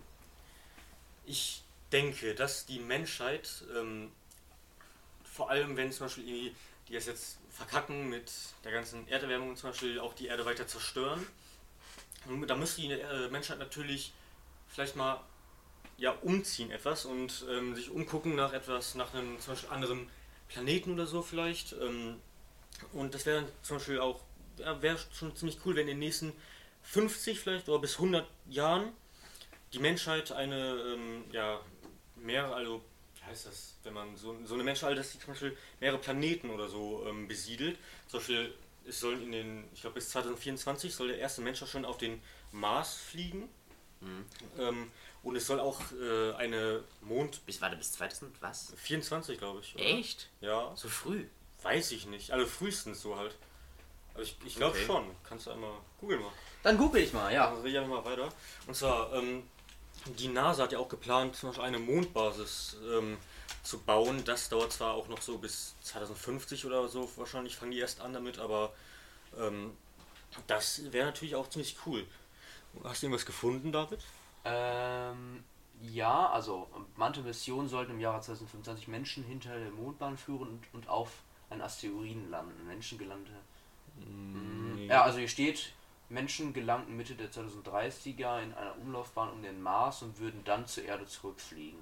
[1.26, 4.10] ich denke, dass die Menschheit, ähm,
[5.22, 6.56] vor allem wenn zum Beispiel irgendwie
[6.88, 8.32] die es jetzt verkacken mit
[8.64, 11.26] der ganzen Erderwärmung zum Beispiel auch die Erde weiter zerstören,
[12.46, 14.14] da müsste die äh, Menschheit natürlich
[14.66, 15.20] vielleicht mal
[16.00, 20.08] ja, umziehen etwas und ähm, sich umgucken nach etwas, nach einem zum Beispiel anderen
[20.48, 21.74] Planeten oder so vielleicht.
[21.74, 22.16] Ähm,
[22.94, 24.22] und das wäre zum Beispiel auch,
[24.56, 26.32] ja, wäre schon ziemlich cool, wenn in den nächsten
[26.82, 28.92] 50 vielleicht oder bis 100 Jahren
[29.74, 31.60] die Menschheit eine, ähm, ja,
[32.16, 32.82] mehr, also,
[33.16, 36.48] wie heißt das, wenn man so, so eine Menschheit, dass die zum Beispiel mehrere Planeten
[36.48, 37.78] oder so ähm, besiedelt.
[38.08, 38.54] Zum Beispiel,
[38.86, 41.98] es sollen in den, ich glaube bis 2024 soll der erste Mensch auch schon auf
[41.98, 43.50] den Mars fliegen.
[44.58, 44.90] Ähm,
[45.22, 48.72] und es soll auch äh, eine Mond Bis, warte, bis 2000, was?
[48.76, 49.74] 24, glaube ich.
[49.76, 49.84] Oder?
[49.84, 50.28] Echt?
[50.40, 51.26] Ja, So früh?
[51.62, 52.30] weiß ich nicht.
[52.32, 53.36] Also frühestens so halt.
[54.14, 54.86] Also ich, ich glaube Okay.
[54.86, 55.04] schon.
[55.24, 56.32] Kannst du einmal googeln mal.
[56.62, 57.46] Dann google ich mal, ja.
[57.50, 58.28] Dann rede ich einfach mal weiter.
[58.66, 59.42] Und zwar, ähm,
[60.18, 63.18] die NASA hat ja auch geplant, zum Beispiel eine Mondbasis ähm,
[63.62, 64.24] zu bauen.
[64.24, 68.14] Das dauert zwar auch noch so bis 2050 oder so, wahrscheinlich fangen die erst an
[68.14, 68.72] damit, aber
[69.38, 69.76] ähm,
[70.46, 72.06] das wäre natürlich auch ziemlich cool.
[72.84, 74.00] Hast du irgendwas gefunden, David?
[74.44, 75.44] Ähm,
[75.82, 80.88] ja, also manche Missionen sollten im Jahre 2025 Menschen hinter der Mondbahn führen und, und
[80.88, 81.10] auf
[81.48, 82.66] einen Asteroiden landen.
[82.66, 83.32] Menschen gelangte.
[83.98, 85.72] Mm, Ja, also hier steht,
[86.08, 90.84] Menschen gelangten Mitte der 2030er in einer Umlaufbahn um den Mars und würden dann zur
[90.84, 91.78] Erde zurückfliegen.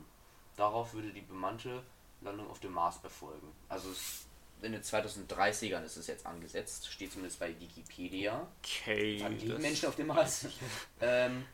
[0.57, 1.83] Darauf würde die bemannte
[2.21, 3.53] Landung auf dem Mars erfolgen.
[3.69, 4.25] Also es-
[4.61, 8.45] in den 2030ern ist es jetzt angesetzt, steht zumindest bei Wikipedia.
[8.65, 9.19] Okay.
[9.19, 10.47] Dann liegen Menschen auf dem Mars.
[11.01, 11.45] ähm,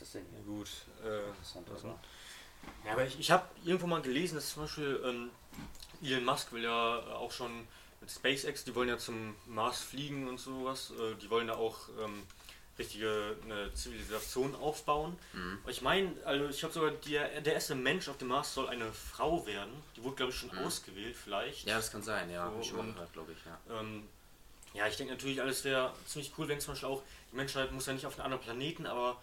[0.00, 0.54] was ist das denn Ja, hier?
[0.54, 0.68] gut.
[1.04, 2.86] Äh?
[2.86, 5.30] Ja, aber ich, ich habe irgendwo mal gelesen, dass zum Beispiel ähm,
[6.02, 7.66] Elon Musk will ja auch schon
[8.00, 10.92] mit SpaceX, die wollen ja zum Mars fliegen und sowas.
[10.98, 12.22] Äh, die wollen da auch ähm,
[12.78, 15.18] richtige eine Zivilisation aufbauen.
[15.62, 18.68] Aber Ich meine, also ich habe sogar der, der erste Mensch auf dem Mars soll
[18.68, 19.72] eine Frau werden.
[19.96, 21.66] Die wurde glaube ich schon ausgewählt vielleicht.
[21.66, 22.50] Ja, das kann sein, ja.
[22.50, 23.80] So, schon gehört, glaube ich, ja.
[23.80, 24.08] Ähm,
[24.72, 27.86] ja, ich denke natürlich, alles wäre ziemlich cool, wenn zum Beispiel auch die Menschheit muss
[27.86, 29.20] ja nicht auf einen anderen Planeten, aber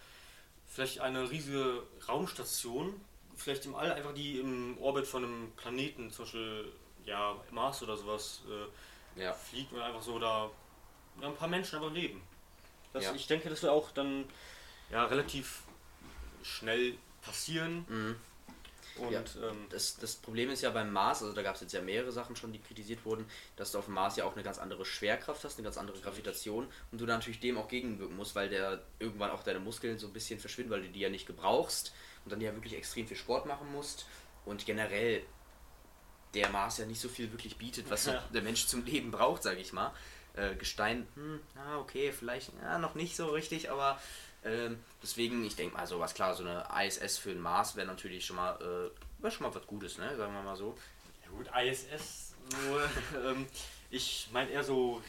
[0.78, 3.02] vielleicht eine riesige Raumstation,
[3.36, 6.72] vielleicht im All, einfach die im Orbit von einem Planeten, zum Beispiel
[7.04, 9.34] ja, Mars oder sowas, äh, Ja.
[9.34, 10.52] fliegt und einfach so da
[11.20, 12.22] ein paar Menschen einfach leben.
[12.94, 13.16] Das, Ja.
[13.16, 14.26] Ich denke, das wird auch dann
[14.92, 15.64] ja, relativ
[16.44, 17.84] schnell passieren.
[17.90, 18.16] Mhm.
[19.00, 19.24] Und Ja.
[19.50, 22.12] ähm, Das, das Problem ist ja beim Mars, also da gab es jetzt ja mehrere
[22.12, 24.86] Sachen schon, die kritisiert wurden, dass du auf dem Mars ja auch eine ganz andere
[24.86, 28.50] Schwerkraft hast, eine ganz andere Gravitation und du da natürlich dem auch gegenwirken musst, weil
[28.50, 31.94] der irgendwann auch deine Muskeln so ein bisschen verschwinden, weil du die ja nicht gebrauchst
[32.26, 34.06] und dann ja wirklich extrem viel Sport machen musst
[34.46, 35.22] und generell
[36.34, 38.24] der Mars ja nicht so viel wirklich bietet, was Ja.
[38.34, 39.94] der Mensch zum Leben braucht, sage ich mal.
[40.34, 44.00] Äh, Gestein, hm, ah, okay, vielleicht ja, noch nicht so richtig, aber
[44.44, 48.26] ähm, deswegen, ich denke mal, sowas klar, so eine ISS für den Mars wäre natürlich
[48.26, 50.16] schon mal, äh, wär schon mal was Gutes, ne?
[50.16, 50.78] Sagen wir mal so.
[51.24, 52.82] ja gut, ISS, nur,
[53.32, 53.48] ähm,
[53.90, 55.02] ich meine eher so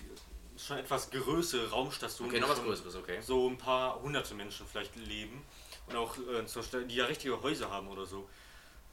[0.57, 2.33] schon etwas größere Raumstationen.
[2.35, 3.21] Okay, noch was Größeres, okay.
[3.21, 5.45] So ein paar hunderte Menschen vielleicht leben
[5.87, 8.29] und auch äh, zum Beispiel, die ja richtige Häuser haben oder so.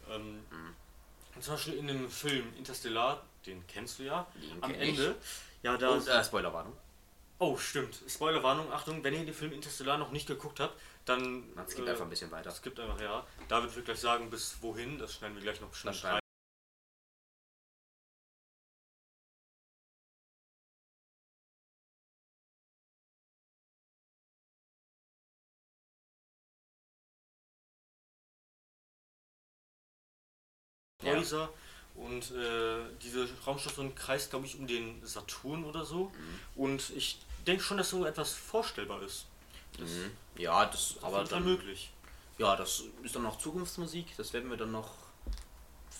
[0.09, 0.43] Ähm,
[1.35, 1.41] Mhm.
[1.41, 4.89] Zum Beispiel in dem Film Interstellar, den kennst du ja, Den am kenn ich.
[4.99, 5.15] Ende.
[5.63, 5.89] Ja, da.
[5.89, 6.73] Und, äh, Spoilerwarnung.
[7.37, 8.01] Oh, stimmt.
[8.07, 11.53] Spoilerwarnung, Achtung, wenn ihr den Film Interstellar noch nicht geguckt habt, dann.
[11.53, 12.49] Man skippt äh, einfach ein bisschen weiter.
[12.49, 13.25] Es gibt einfach, ja.
[13.49, 16.19] David wird gleich sagen, bis wohin, das schneiden wir gleich noch bestimmt rein.
[31.03, 31.49] Ja.
[31.95, 36.05] Und äh, diese Raumstation kreist, glaube ich, um den Saturn oder so.
[36.05, 36.39] Mhm.
[36.61, 39.25] Und ich denke schon, dass so etwas vorstellbar ist.
[39.79, 40.11] Das Mhm.
[40.37, 41.91] Ja, das, ist auf aber Fall dann, möglich.
[42.37, 44.91] ja, das ist dann noch Zukunftsmusik, das werden wir dann noch,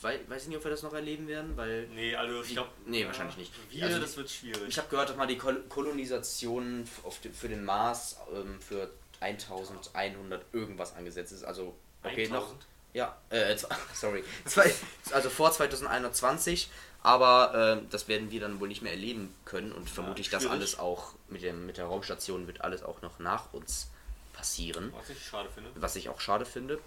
[0.01, 2.69] wei weiß ich nicht, ob wir das noch erleben werden, weil Nee, also ich glaube.
[2.85, 3.51] nee, wahrscheinlich nicht.
[3.69, 4.67] Wir, Also das wird schwierig.
[4.67, 8.59] Ich habe gehört, dass mal die Kol Kolonisation f- auf de, für den Mars ähm,
[8.61, 8.89] für
[9.21, 11.43] 1100 irgendwas angesetzt ist.
[11.43, 12.53] Also, okay, noch.
[12.95, 12.97] 1000?
[12.97, 13.57] Ja, äh,
[13.93, 14.23] sorry.
[14.45, 14.73] Zwei,
[15.11, 16.69] also vor 2120,
[17.03, 20.57] aber ähm, das werden wir dann wohl nicht mehr erleben können und vermutlich das schwierig.
[20.57, 23.89] alles auch mit, dem, mit der Raumstation wird alles auch noch nach uns
[24.33, 25.69] passieren Was ich schade finde.
[25.75, 26.79] was ich auch schade finde.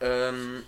[0.00, 0.64] Ähm,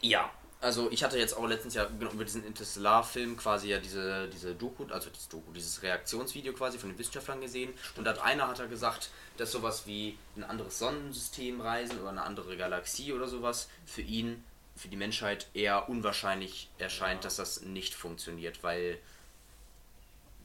[0.00, 0.28] ja,
[0.62, 4.54] also ich hatte jetzt auch letztens ja genau über diesen Interstellar-Film quasi ja diese, diese
[4.54, 7.74] Doku, also dieses Doku, dieses Reaktionsvideo quasi von den Wissenschaftlern gesehen.
[7.96, 12.22] Und hat einer hat er gesagt, dass sowas wie ein anderes Sonnensystem reisen oder eine
[12.22, 14.44] andere Galaxie oder sowas für ihn,
[14.76, 17.28] für die Menschheit eher unwahrscheinlich erscheint, Ja.
[17.28, 18.98] dass das nicht funktioniert, weil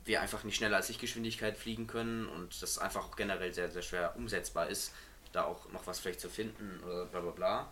[0.04, 3.82] wir einfach nicht schneller als Lichtgeschwindigkeit fliegen können und das einfach auch generell sehr, sehr
[3.82, 4.94] schwer umsetzbar ist,
[5.32, 7.72] da auch noch was vielleicht zu finden oder bla bla bla.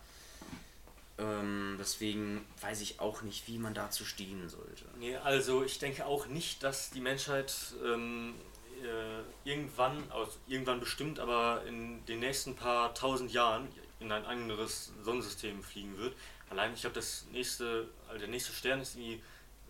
[1.17, 4.85] Ähm, deswegen weiß ich auch nicht, wie man dazu stehen sollte.
[4.99, 8.35] Nee, also ich denke auch nicht, dass die Menschheit ähm,
[8.83, 13.67] äh, irgendwann, also irgendwann bestimmt, aber in den nächsten paar tausend Jahren
[13.99, 16.15] in ein anderes Sonnensystem fliegen wird.
[16.49, 19.21] Allein, ich glaube, das nächste, also der nächste Stern ist irgendwie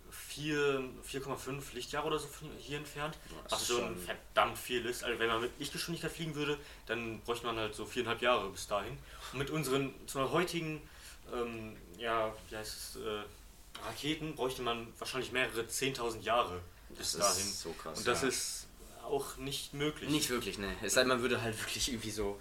[0.09, 3.17] 4 4,5 Lichtjahre oder so von hier entfernt.
[3.43, 5.03] Das Was schon verdammt viel ist.
[5.03, 8.67] Also wenn man mit Lichtgeschwindigkeit fliegen würde, dann bräuchte man halt so viereinhalb Jahre bis
[8.67, 8.97] dahin.
[9.33, 10.81] Und mit unseren zum heutigen,
[11.33, 13.23] ähm, ja, wie heißt es, äh,
[13.85, 17.49] Raketen bräuchte man wahrscheinlich mehrere 10.000 Jahre bis Das dahin.
[17.49, 17.97] ist so krass.
[17.99, 18.27] Und das ja.
[18.29, 18.67] ist
[19.03, 20.09] auch nicht möglich.
[20.09, 20.73] nicht wirklich, ne.
[20.81, 22.39] Es sei denn, man würde halt wirklich irgendwie so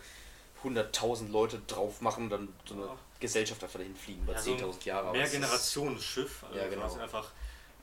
[0.62, 2.99] 100.000 Leute drauf machen und dann so eine Ja.
[3.20, 5.09] Gesellschaft einfach dahin fliegen über Ja, so ein 10.000 Jahre.
[5.09, 6.44] aber Mehr Generationenschiff.
[6.44, 6.83] Also Ja, genau.
[6.83, 7.31] quasi einfach,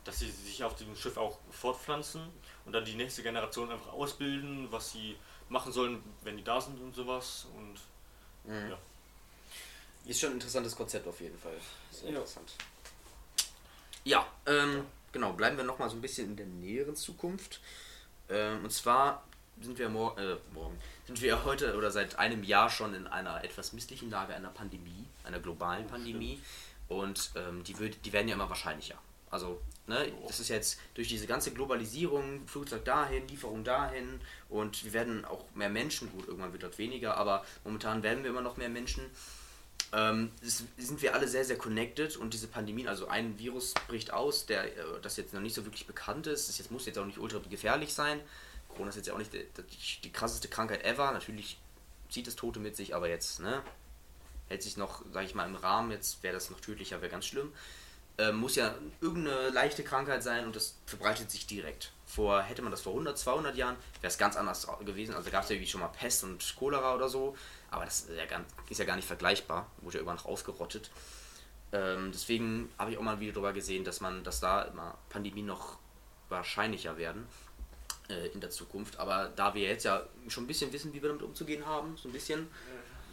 [0.03, 2.21] dass sie sich auf dem Schiff auch fortpflanzen
[2.65, 5.15] und dann die nächste Generation einfach ausbilden, was sie
[5.49, 7.47] machen sollen, wenn die da sind und sowas.
[7.55, 7.79] Und
[8.43, 8.71] Mhm.
[8.71, 8.77] Ja.
[10.05, 11.55] Ist schon ein interessantes Konzept auf jeden Fall.
[11.91, 12.15] Sehr Ja.
[12.17, 12.53] interessant.
[14.03, 17.59] Ja, ähm, genau, bleiben wir nochmal so ein bisschen in der näheren Zukunft.
[18.29, 19.23] Ähm, und zwar
[19.61, 23.43] sind wir mor äh, morgen, sind wir heute oder seit einem Jahr schon in einer
[23.43, 26.41] etwas misslichen Lage einer Pandemie, einer globalen Pandemie.
[26.87, 28.97] Und ähm, die, wird, die werden ja immer wahrscheinlicher.
[29.29, 34.91] Also, ne, das ist jetzt durch diese ganze Globalisierung, Flugzeug dahin, Lieferung dahin und wir
[34.91, 38.57] werden auch mehr Menschen, gut, irgendwann wird das weniger, aber momentan werden wir immer noch
[38.57, 39.09] mehr Menschen
[39.93, 44.45] ähm, sind wir alle sehr, sehr connected und diese Pandemien, also ein Virus bricht aus,
[44.45, 46.47] der äh, das jetzt noch nicht so wirklich bekannt ist.
[46.47, 48.21] Das jetzt, muss jetzt auch nicht ultra gefährlich sein.
[48.69, 51.11] Corona ist jetzt ja auch nicht die, die, die krasseste Krankheit ever.
[51.11, 51.59] Natürlich
[52.09, 53.61] zieht es Tote mit sich, aber jetzt, ne,
[54.47, 55.91] hält sich noch, sag ich mal, im Rahmen.
[55.91, 57.51] Jetzt wäre das noch tödlicher, wäre ganz schlimm.
[58.17, 61.91] Ähm, muss ja irgendeine leichte Krankheit sein und das verbreitet sich direkt.
[62.13, 65.15] Vor, hätte man das vor 100, 200 Jahren, wäre es ganz anders gewesen.
[65.15, 67.37] Also gab es ja irgendwie schon mal Pest und Cholera oder so,
[67.69, 69.71] aber das ist ja, ganz, ist ja gar nicht vergleichbar.
[69.77, 70.91] Wurde ja irgendwann noch ausgerottet.
[71.71, 74.97] Ähm, deswegen habe ich auch mal ein Video darüber gesehen, dass man, dass da immer
[75.09, 75.77] Pandemien noch
[76.27, 77.25] wahrscheinlicher werden
[78.09, 78.99] äh, in der Zukunft.
[78.99, 82.09] Aber da wir jetzt ja schon ein bisschen wissen, wie wir damit umzugehen haben, so
[82.09, 82.47] ein bisschen.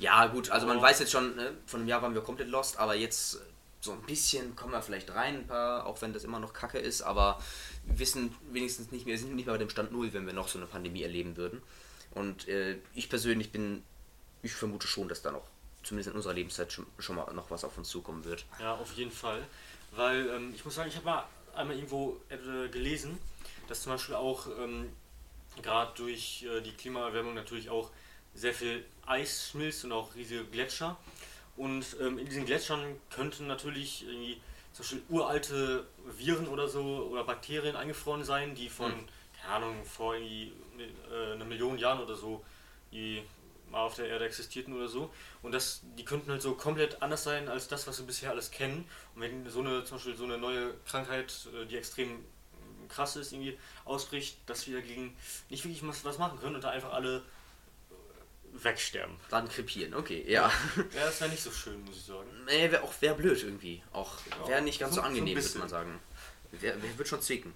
[0.00, 2.78] Ja, gut, also man weiß jetzt schon, ne, von einem Jahr waren wir komplett lost,
[2.78, 3.40] aber jetzt
[3.88, 6.79] so ein bisschen kommen wir vielleicht rein, ein paar, auch wenn das immer noch kacke
[6.79, 7.42] ist, aber
[7.85, 10.59] wissen wenigstens nicht mehr, sind nicht mehr bei dem Stand Null, wenn wir noch so
[10.59, 11.62] eine Pandemie erleben würden.
[12.12, 13.83] Und äh, ich persönlich bin,
[14.42, 15.46] ich vermute schon, dass da noch,
[15.83, 18.44] zumindest in unserer Lebenszeit, schon, schon mal noch was auf uns zukommen wird.
[18.61, 19.42] Ja, auf jeden Fall.
[19.92, 21.24] Weil ähm, ich muss sagen, ich habe mal
[21.55, 23.18] einmal irgendwo äh, gelesen,
[23.68, 24.90] dass zum Beispiel auch ähm,
[25.62, 27.90] gerade durch äh, die Klimaerwärmung natürlich auch
[28.35, 30.98] sehr viel Eis schmilzt und auch riesige Gletscher.
[31.59, 34.40] Und ähm, in diesen Gletschern könnten natürlich irgendwie
[34.73, 39.07] zum Beispiel uralte Viren oder so oder Bakterien eingefroren sein, die von, Mhm.
[39.42, 40.53] keine Ahnung, vor irgendwie
[41.12, 42.44] äh, einer Million Jahren oder so,
[42.92, 43.23] die
[43.71, 45.12] mal auf der Erde existierten oder so.
[45.42, 48.51] Und das, die könnten halt so komplett anders sein als das, was wir bisher alles
[48.51, 48.88] kennen.
[49.14, 52.25] Und wenn so eine, zum Beispiel so eine neue Krankheit, äh, die extrem
[52.88, 55.14] krass ist, irgendwie ausbricht, dass wir dagegen
[55.51, 57.23] nicht wirklich was, was machen können und da einfach alle
[58.52, 59.16] wegsterben.
[59.30, 60.50] Dann krepieren, okay, ja.
[60.94, 62.28] Ja, das wäre nicht so schön, muss ich sagen.
[62.46, 63.82] Nee, wäre auch wär blöd irgendwie.
[63.92, 66.00] Auch Ja, wäre nicht ganz so, so- so angenehm, würde man sagen.
[66.52, 67.54] Wär, wär, wird schon zwicken.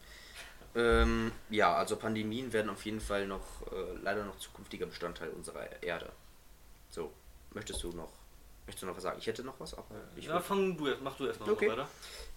[0.75, 5.83] Ähm, ja, also Pandemien werden auf jeden Fall noch äh, leider noch zukünftiger Bestandteil unserer
[5.83, 6.11] Erde.
[6.91, 7.13] So,
[7.53, 8.13] möchtest du noch
[8.67, 9.19] möchtest du noch was sagen?
[9.19, 9.85] Ich hätte noch was, aber
[10.17, 11.69] ich ja, fang du, erst- mach du erstmal Okay.
[11.69, 11.89] weiter.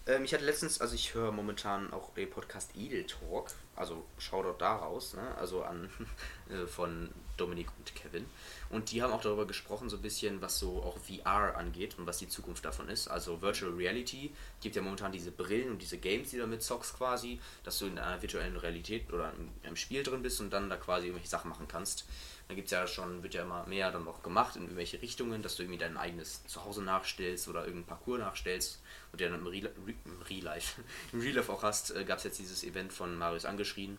[0.06, 4.58] Ähm, ich hatte letztens, also ich höre momentan auch den Podcast Edel Talk, also Shoutout
[4.58, 5.36] da raus, ne?
[5.36, 5.90] also an
[6.50, 8.24] äh, von Dominik und Kevin.
[8.70, 12.06] Und die haben auch darüber gesprochen, so ein bisschen, was so auch VR angeht und
[12.06, 13.08] was die Zukunft davon ist.
[13.08, 17.40] Also Virtual Reality gibt ja momentan diese Brillen und diese Games, die damit zockst quasi,
[17.64, 20.76] dass du in einer virtuellen Realität oder in einem Spiel drin bist und dann da
[20.76, 22.06] quasi irgendwelche Sachen machen kannst.
[22.48, 25.42] Da gibt es ja schon, wird ja immer mehr dann noch gemacht in irgendwelche Richtungen,
[25.42, 28.80] dass du irgendwie dein eigenes Zuhause nachstellst oder irgendein Parcours nachstellst
[29.10, 30.80] und der dann im Real, Re, im Real Life,
[31.12, 33.98] im Real auch hast, äh, gab es jetzt dieses Event von Marius angeschrien,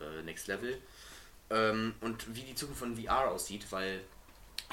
[0.00, 0.80] äh, Next Level.
[1.50, 4.00] Ähm, und wie die Zukunft von VR aussieht, weil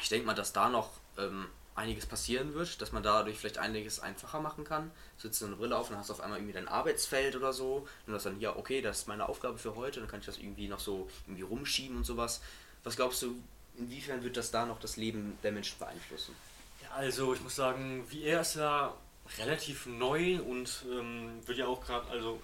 [0.01, 3.99] ich denke mal, dass da noch ähm, einiges passieren wird, dass man dadurch vielleicht einiges
[3.99, 4.91] einfacher machen kann.
[5.17, 7.87] Du setzt so eine Brille auf und hast auf einmal irgendwie dein Arbeitsfeld oder so.
[8.05, 10.37] Und das dann, ja, okay, das ist meine Aufgabe für heute, dann kann ich das
[10.37, 12.41] irgendwie noch so irgendwie rumschieben und sowas.
[12.83, 13.35] Was glaubst du,
[13.77, 16.35] inwiefern wird das da noch das Leben der Menschen beeinflussen?
[16.81, 18.93] Ja, also ich muss sagen, VR ist ja
[19.39, 22.41] relativ neu und ähm, wird ja auch gerade, also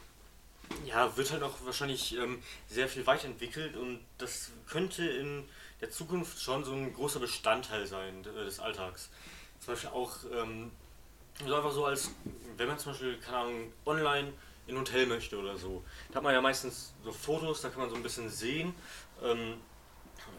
[0.86, 5.43] ja, wird halt auch wahrscheinlich ähm, sehr viel weiterentwickelt und das könnte in
[5.82, 9.10] der Zukunft schon so ein großer Bestandteil sein äh, des Alltags.
[9.60, 10.71] Zum Beispiel auch ähm,
[11.45, 12.12] so einfach so als,
[12.58, 14.34] wenn man zum Beispiel, keine Ahnung, online
[14.67, 17.82] in ein Hotel möchte oder so, da hat man ja meistens so Fotos, da kann
[17.82, 18.73] man so ein bisschen sehen,
[19.23, 19.56] ähm,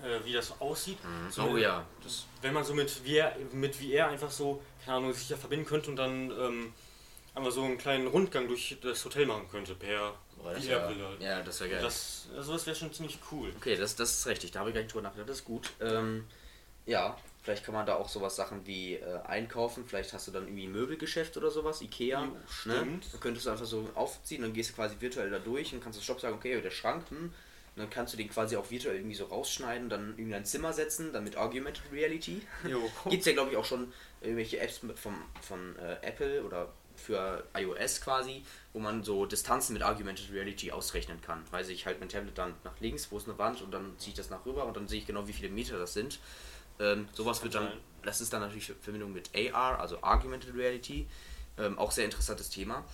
[0.05, 0.99] äh, wie das so aussieht.
[1.31, 5.13] So oh ja, das, wenn man so mit VR, mit VR einfach so, keine Ahnung,
[5.13, 6.73] sich ja verbinden könnte und dann ähm,
[7.35, 11.43] einfach so einen kleinen Rundgang durch das Hotel machen könnte per boah, das wär, ja,
[11.43, 11.83] das wäre geil.
[11.83, 13.53] Das, also das wäre schon ziemlich cool.
[13.57, 15.71] Okay, das, das ist richtig, da habe ich gar nicht drüber nachgedacht, das ist gut.
[15.81, 16.25] Ähm,
[16.87, 20.45] ja, vielleicht kann man da auch sowas Sachen wie äh, einkaufen, vielleicht hast du dann
[20.45, 22.25] irgendwie ein Möbelgeschäft oder sowas, Ikea.
[22.25, 22.41] Jo, Ne?
[22.49, 23.13] stimmt.
[23.13, 25.99] Dann könntest du einfach so aufziehen, dann gehst du quasi virtuell da durch und kannst
[25.99, 27.33] das Shop sagen, okay, der Schrank, hm,
[27.81, 30.75] und dann kannst du den quasi auch virtuell irgendwie so rausschneiden, dann in dein Zimmer
[30.75, 32.43] setzen, dann mit Augmented Reality.
[33.09, 33.91] Gibt es ja, glaube ich, auch schon
[34.21, 39.83] irgendwelche Apps vom, von äh, Apple oder für iOS quasi, wo man so Distanzen mit
[39.83, 41.43] Augmented Reality ausrechnen kann.
[41.51, 44.11] Weiß ich, halt mein Tablet dann nach links, wo ist eine Wand und dann ziehe
[44.11, 46.21] ich das nach rüber und dann sehe ich genau, wie viele Meter das sind.
[46.79, 51.07] Ähm, sowas wird dann, das ist dann natürlich in Verbindung mit AR, also Augmented Reality,
[51.57, 52.85] ähm, auch sehr interessantes Thema.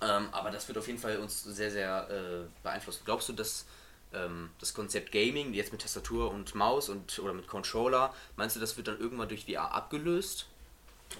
[0.00, 3.02] Ähm, aber das wird auf jeden Fall uns sehr, sehr äh, beeinflussen.
[3.04, 3.66] Glaubst du, dass
[4.14, 8.60] ähm, das Konzept Gaming, jetzt mit Tastatur und Maus und oder mit Controller, meinst du,
[8.60, 10.46] das wird dann irgendwann durch VR abgelöst?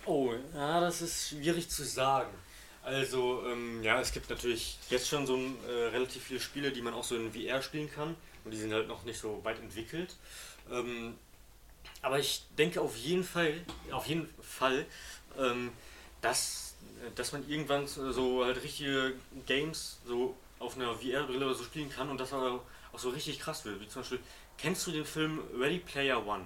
[0.07, 2.33] Oh, ja, das ist schwierig zu sagen.
[2.83, 6.95] Also, ähm, ja, es gibt natürlich jetzt schon so äh, relativ viele Spiele, die man
[6.95, 8.17] auch so in VR spielen kann.
[8.45, 10.17] Und die sind halt noch nicht so weit entwickelt.
[10.71, 11.15] Ähm,
[12.01, 13.55] aber ich denke auf jeden Fall,
[13.93, 14.85] auf jeden Fall,
[15.39, 15.71] ähm,
[16.21, 16.75] dass,
[17.15, 19.15] dass man irgendwann so halt richtige
[19.47, 22.61] Games so auf einer VR-Brille oder so spielen kann und das aber
[22.93, 23.81] auch so richtig krass wird.
[23.81, 24.21] Wie zum Beispiel,
[24.59, 26.45] kennst du den Film Ready Player One?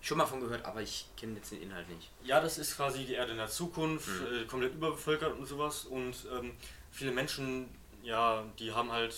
[0.00, 2.08] Schon mal von gehört, aber ich kenne jetzt den Inhalt nicht.
[2.24, 4.42] Ja, das ist quasi die Erde in der Zukunft, Mhm.
[4.42, 5.84] äh, komplett überbevölkert und sowas.
[5.84, 6.52] Und ähm,
[6.92, 7.68] viele Menschen,
[8.02, 9.14] ja, die haben halt,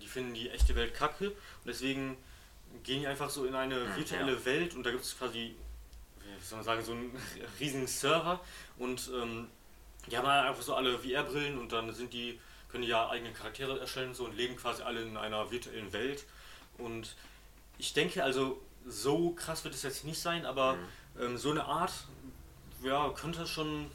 [0.00, 1.28] die finden die echte Welt kacke.
[1.28, 1.36] Und
[1.66, 2.16] deswegen
[2.82, 4.44] gehen die einfach so in eine Mhm, virtuelle ja.
[4.46, 5.54] Welt und da gibt es quasi,
[6.38, 7.14] wie soll man sagen, so einen
[7.60, 8.40] riesigen Server.
[8.78, 9.48] Und ähm,
[10.10, 12.40] die haben halt einfach so alle VR-Brillen und dann sind die,
[12.72, 16.24] können ja eigene Charaktere erstellen und so und leben quasi alle in einer virtuellen Welt.
[16.78, 17.14] Und
[17.78, 20.78] ich denke also, so krass wird es jetzt nicht sein, aber
[21.20, 21.92] ähm, so eine Art
[22.82, 23.90] ja, könnte schon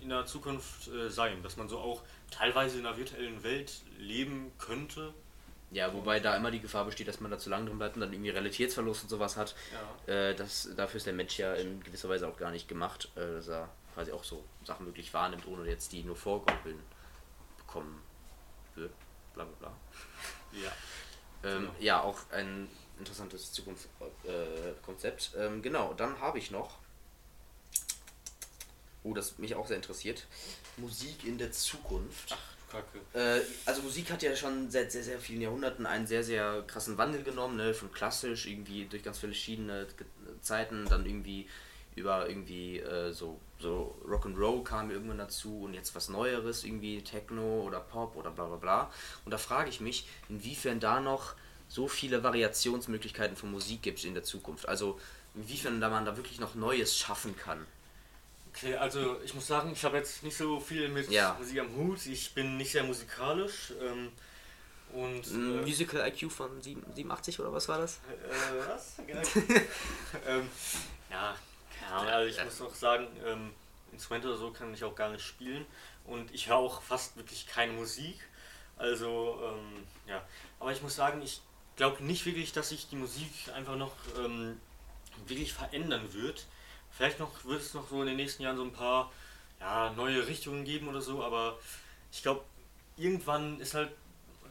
[0.00, 4.50] in der Zukunft äh, sein, dass man so auch teilweise in einer virtuellen Welt leben
[4.58, 5.14] könnte.
[5.70, 8.00] Ja, wobei da immer die Gefahr besteht, dass man da zu lange drin bleibt und
[8.00, 9.54] dann irgendwie Realitätsverlust und sowas hat.
[10.06, 10.12] Ja.
[10.12, 13.20] Äh, das, dafür ist der Mensch ja in gewisser Weise auch gar nicht gemacht, äh,
[13.20, 16.78] dass er quasi auch so Sachen wirklich wahrnimmt, ohne jetzt die nur vorgaukeln
[17.56, 18.00] bekommen.
[18.74, 19.76] Bla bla bla.
[20.52, 20.72] Ja.
[21.42, 21.74] Ähm, Genau.
[21.80, 25.34] Ja, auch ein interessantes Zukunftskonzept.
[25.34, 26.78] Äh, ähm, genau, dann habe ich noch,
[29.02, 30.26] oh, das mich auch sehr interessiert,
[30.76, 32.32] Musik in der Zukunft.
[32.32, 33.00] Ach, Kacke.
[33.12, 36.98] Äh, also Musik hat ja schon seit sehr, sehr vielen Jahrhunderten einen sehr, sehr krassen
[36.98, 37.74] Wandel genommen, ne?
[37.74, 39.86] von klassisch irgendwie durch ganz verschiedene
[40.40, 41.48] Zeiten, dann irgendwie
[41.96, 47.62] über irgendwie äh, so, so Rock'n'Roll kam irgendwann dazu und jetzt was Neueres, irgendwie Techno
[47.62, 48.90] oder Pop oder bla bla bla.
[49.24, 51.34] Und da frage ich mich, inwiefern da noch
[51.68, 54.68] so viele Variationsmöglichkeiten von Musik gibt in der Zukunft.
[54.68, 54.98] Also
[55.34, 57.66] inwiefern da man da wirklich noch Neues schaffen kann.
[58.50, 61.36] Okay, also ich muss sagen, ich habe jetzt nicht so viel mit Ja.
[61.38, 62.06] Musik am Hut.
[62.06, 63.72] Ich bin nicht sehr musikalisch.
[63.82, 64.12] Ähm,
[64.92, 65.26] und.
[65.26, 67.96] Äh, Musical IQ von 7, 87 oder was war das?
[68.08, 68.94] Äh, was?
[70.26, 70.48] ähm,
[71.10, 71.34] ja,
[71.84, 72.12] keine Ahnung.
[72.12, 73.52] Also ich muss auch sagen, ähm,
[73.92, 75.64] Instrumente oder so kann ich auch gar nicht spielen.
[76.04, 78.18] Und ich höre auch fast wirklich keine Musik.
[78.76, 80.22] Also, ähm, ja.
[80.60, 81.40] Aber ich muss sagen, ich
[81.76, 84.60] glaube nicht wirklich, dass sich die Musik einfach noch ähm,
[85.26, 86.46] wirklich verändern wird.
[86.90, 89.12] Vielleicht noch wird es noch so in den nächsten Jahren so ein paar
[89.60, 91.58] ja, neue Richtungen geben oder so, aber
[92.12, 92.44] ich glaube,
[92.96, 93.90] irgendwann ist halt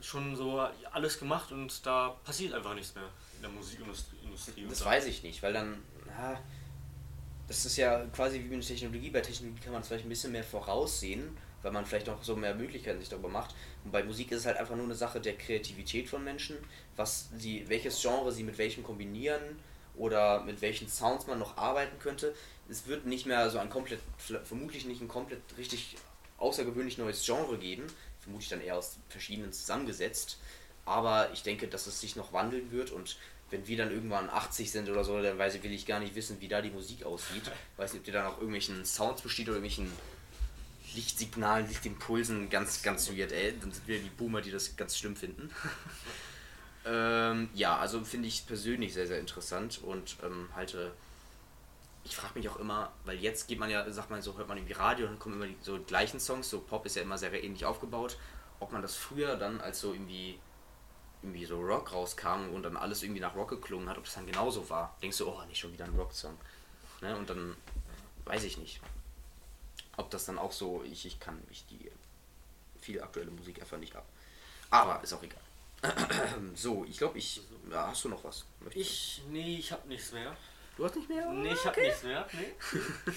[0.01, 0.59] schon so
[0.91, 4.17] alles gemacht und da passiert einfach nichts mehr in der Musikindustrie.
[4.23, 4.65] Industrie.
[4.67, 6.39] Das weiß ich nicht, weil dann, na,
[7.47, 9.09] das ist ja quasi wie mit Technologie.
[9.09, 12.35] Bei Technologie kann man es vielleicht ein bisschen mehr voraussehen, weil man vielleicht auch so
[12.35, 13.55] mehr Möglichkeiten sich darüber macht.
[13.83, 16.57] Und bei Musik ist es halt einfach nur eine Sache der Kreativität von Menschen,
[16.95, 19.41] was sie, welches Genre sie mit welchem kombinieren
[19.95, 22.33] oder mit welchen Sounds man noch arbeiten könnte.
[22.69, 25.95] Es wird nicht mehr so ein komplett, vermutlich nicht ein komplett richtig
[26.37, 27.87] außergewöhnlich neues Genre geben,
[28.19, 30.39] vermutlich dann eher aus verschiedenen zusammengesetzt.
[30.85, 33.17] Aber ich denke, dass es sich noch wandeln wird und
[33.53, 36.15] wenn wir dann irgendwann 80 sind oder so, dann weiß ich, will ich gar nicht
[36.15, 37.43] wissen, wie da die Musik aussieht.
[37.77, 39.91] Weiß nicht, ob die dann auch irgendwelchen Sounds besteht oder irgendwelchen
[40.95, 43.53] Lichtsignalen, Lichtimpulsen, ganz, ganz weird, ey.
[43.61, 45.51] Dann sind wir die Boomer, die das ganz schlimm finden.
[46.85, 50.91] ähm, ja, also finde ich persönlich sehr, sehr interessant und ähm, halte.
[52.05, 54.57] Ich frage mich auch immer, weil jetzt geht man ja, sagt man so, hört man
[54.57, 57.19] irgendwie Radio und dann kommen immer die so gleichen Songs, so Pop ist ja immer
[57.19, 58.17] sehr ähnlich aufgebaut,
[58.59, 60.39] ob man das früher dann als so irgendwie
[61.23, 64.27] irgendwie so Rock rauskam und dann alles irgendwie nach Rock geklungen hat, ob das dann
[64.27, 64.95] genauso war.
[65.01, 66.37] Denkst du, oh, nicht schon wieder ein Rocksong.
[67.01, 67.15] Ne?
[67.15, 67.55] Und dann
[68.25, 68.81] weiß ich nicht.
[69.95, 71.91] Ob das dann auch so, ich, ich kann mich die
[72.81, 74.05] viel aktuelle Musik einfach nicht ab.
[74.69, 75.39] Aber ist auch egal.
[76.55, 77.41] so, ich glaube, ich.
[77.69, 78.45] Ja, hast du noch was?
[78.59, 80.35] Möchtest Ich, nee, ich hab nichts mehr.
[80.77, 80.85] du?
[80.85, 81.31] hast nicht mehr?
[81.31, 82.27] Nee, ich hab nichts mehr.
[82.33, 82.53] Nee.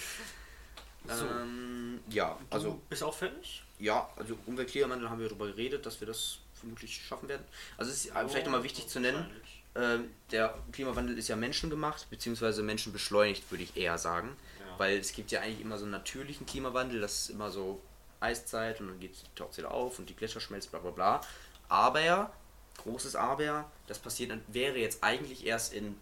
[1.09, 1.25] So.
[1.25, 3.63] Ähm, ja, also du bist auch fertig?
[3.79, 7.45] Ja, also Umweltklimawandel haben wir darüber geredet, dass wir das vermutlich schaffen werden.
[7.77, 9.31] Also es ist vielleicht nochmal wichtig zu nennen,
[9.77, 14.37] ähm, der Klimawandel ist ja menschengemacht, beziehungsweise menschenbeschleunigt, würde ich eher sagen.
[14.61, 14.79] Ja.
[14.79, 17.81] Weil es gibt ja eigentlich immer so einen natürlichen Klimawandel, das ist immer so
[18.21, 21.21] Eiszeit und dann geht die taucht wieder auf und die Gletscher schmelzen, bla bla bla.
[21.69, 22.33] Aber,
[22.79, 25.99] großes Aber, das passiert, wäre jetzt eigentlich erst in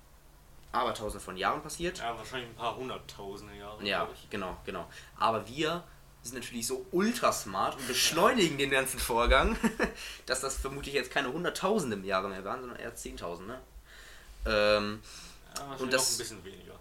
[0.71, 1.99] Abertausende von Jahren passiert.
[1.99, 3.85] Ja, wahrscheinlich ein paar hunderttausende Jahre.
[3.85, 4.88] Ja, genau, genau.
[5.17, 5.85] Aber wir
[6.24, 9.56] sind natürlich so ultra smart und beschleunigen den ganzen Vorgang,
[10.26, 13.60] dass das vermutlich jetzt keine Hunderttausende Jahre mehr waren, sondern eher Zehntausende.
[14.46, 15.00] Ähm,
[15.56, 16.74] Ja, Und das- ein bisschen weniger.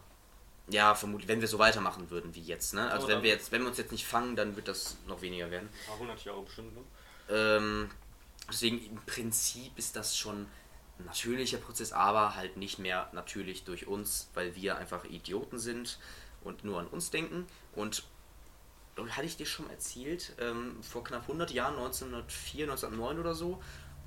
[0.70, 2.74] ja, vermutlich, wenn wir so weitermachen würden wie jetzt.
[2.74, 2.90] Ne?
[2.90, 5.22] Also Oder- wenn wir jetzt, wenn wir uns jetzt nicht fangen, dann wird das noch
[5.22, 5.70] weniger werden.
[5.72, 6.82] Ein paar hundert Jahre bestimmt, ne?
[7.30, 7.90] Ähm,
[8.50, 10.48] deswegen im Prinzip ist das schon
[11.00, 16.00] ein natürlicher Prozess, aber halt nicht mehr natürlich durch uns, weil wir einfach Idioten sind
[16.44, 17.46] und nur an uns denken.
[17.76, 18.04] Und,
[18.98, 23.62] und hatte ich dir schon erzählt, ähm, vor knapp 100 Jahren, 1904, 1909 oder so,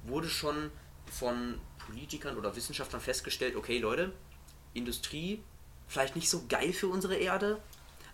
[0.05, 0.71] wurde schon
[1.07, 4.13] von Politikern oder Wissenschaftlern festgestellt, okay Leute,
[4.75, 5.43] Industrie,
[5.89, 7.61] vielleicht nicht so geil für unsere Erde,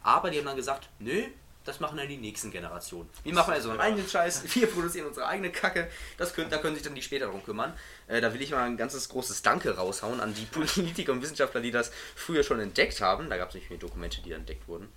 [0.03, 1.25] aber die haben dann gesagt, nö,
[1.65, 3.09] das machen dann die nächsten Generationen.
[3.23, 6.75] Wir machen also einen eigenen Scheiß, wir produzieren unsere eigene Kacke, das können, da können
[6.75, 7.73] sich dann die später darum kümmern.
[8.09, 11.61] Äh, da will ich mal ein ganzes großes Danke raushauen an die Politiker und Wissenschaftler,
[11.61, 13.31] die das früher schon entdeckt haben.
[13.31, 14.89] Da gab es nicht mehr Dokumente, die entdeckt wurden.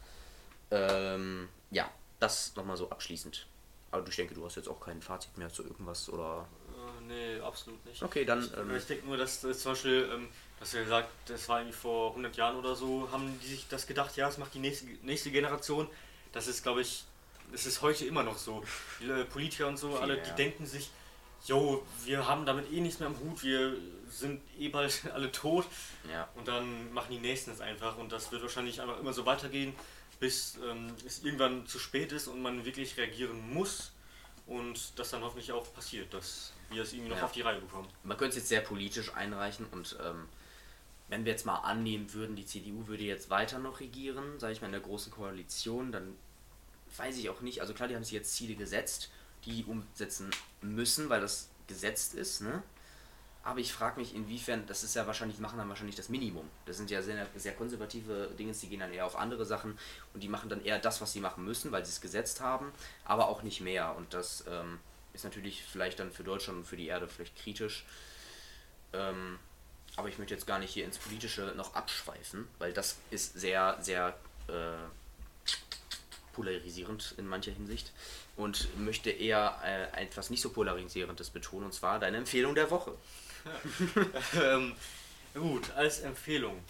[0.72, 3.46] Ähm, ja, das nochmal so abschließend.
[3.92, 6.48] Aber ich denke, du hast jetzt auch kein Fazit mehr zu irgendwas oder.
[6.74, 8.02] Äh, nee, absolut nicht.
[8.02, 8.44] Okay, dann.
[8.44, 11.60] Ich, Ähm, ich denke nur, dass das zum Beispiel, ähm, dass er gesagt, das war
[11.60, 14.60] irgendwie vor 100 Jahren oder so, haben die sich das gedacht, ja, das macht die
[14.60, 15.88] nächste, nächste Generation.
[16.32, 17.04] Das ist, glaube ich,
[17.52, 18.64] das ist heute immer noch so.
[19.02, 20.36] Die äh, Politiker und so, Viele, alle, die ja.
[20.36, 20.90] denken sich,
[21.46, 23.76] yo, wir haben damit eh nichts mehr am Hut, wir
[24.10, 25.66] sind eh bald alle tot.
[26.12, 26.28] ja.
[26.36, 29.74] Und dann machen die Nächsten es einfach und das wird wahrscheinlich einfach immer so weitergehen,
[30.20, 33.92] bis ähm, es irgendwann zu spät ist und man wirklich reagieren muss
[34.48, 37.26] und das dann hoffentlich auch passiert, dass wir es irgendwie noch Ja.
[37.26, 37.88] auf die Reihe bekommen.
[38.04, 40.28] Man könnte es jetzt sehr politisch einreichen und ähm,
[41.10, 44.62] wenn wir jetzt mal annehmen würden, die CDU würde jetzt weiter noch regieren, sage ich
[44.62, 46.16] mal in der großen Koalition, dann
[46.98, 49.10] weiß ich auch nicht, also klar, die haben sich jetzt Ziele gesetzt,
[49.46, 52.64] die umsetzen müssen, weil das gesetzt ist, ne?
[53.46, 56.50] Aber ich frage mich, inwiefern, das ist ja wahrscheinlich, machen dann wahrscheinlich das Minimum.
[56.66, 59.78] Das sind ja sehr, sehr konservative Dinge, die gehen dann eher auf andere Sachen
[60.16, 62.72] und die machen dann eher das, was sie machen müssen, weil sie es gesetzt haben,
[63.06, 63.96] aber auch nicht mehr.
[63.96, 64.80] Und das ähm,
[65.14, 67.86] ist natürlich vielleicht dann für Deutschland und für die Erde vielleicht kritisch.
[68.94, 69.38] Ähm,
[69.96, 73.78] aber ich möchte jetzt gar nicht hier ins Politische noch abschweifen, weil das ist sehr,
[73.80, 74.18] sehr
[74.48, 74.88] äh,
[76.34, 77.94] polarisierend in mancher Hinsicht
[78.38, 82.96] und möchte eher äh, etwas nicht so polarisierendes betonen, und zwar deine Empfehlung der Woche.
[84.42, 84.76] ähm,
[85.34, 86.64] gut, als Empfehlung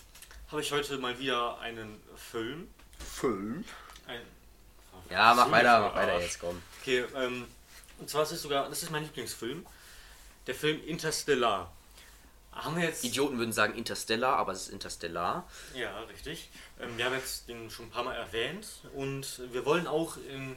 [0.52, 2.70] habe ich heute mal wieder einen Film.
[3.00, 3.66] Film?
[4.08, 4.22] Ein,
[5.10, 6.62] Ja, mach weiter, mach weiter jetzt, komm.
[6.82, 7.46] Okay, ähm,
[8.00, 9.66] und zwar ist es sogar, das ist mein Lieblingsfilm.
[10.48, 11.72] Der Film Interstellar.
[12.52, 13.04] Haben wir jetzt.
[13.04, 15.50] Idioten würden sagen Interstellar, aber es ist Interstellar.
[15.74, 16.50] Ja, richtig.
[16.80, 20.56] Ähm, wir haben jetzt den schon ein paar Mal erwähnt und wir wollen auch in,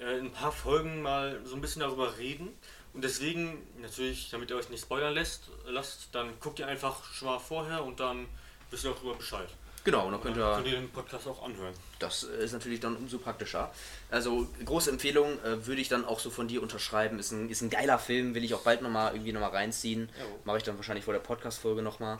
[0.00, 2.48] äh, in ein paar Folgen mal so ein bisschen darüber reden.
[2.92, 7.28] Und deswegen, natürlich, damit ihr euch nicht spoilern lässt, lasst, dann guckt ihr einfach schon
[7.28, 8.26] mal vorher und dann
[8.70, 9.48] wisst ihr auch darüber Bescheid.
[9.84, 11.72] Genau, und dann könnt Dann ihr könnt ihr den Podcast auch anhören.
[11.98, 13.72] Das ist natürlich dann umso praktischer.
[14.10, 17.18] Also große Empfehlung äh, würde ich dann auch so von dir unterschreiben.
[17.18, 20.10] Ist ein, ist ein geiler Film, will ich auch bald nochmal irgendwie nochmal reinziehen.
[20.18, 20.38] Jo.
[20.44, 22.18] Mache ich dann wahrscheinlich vor der Podcast-Folge nochmal.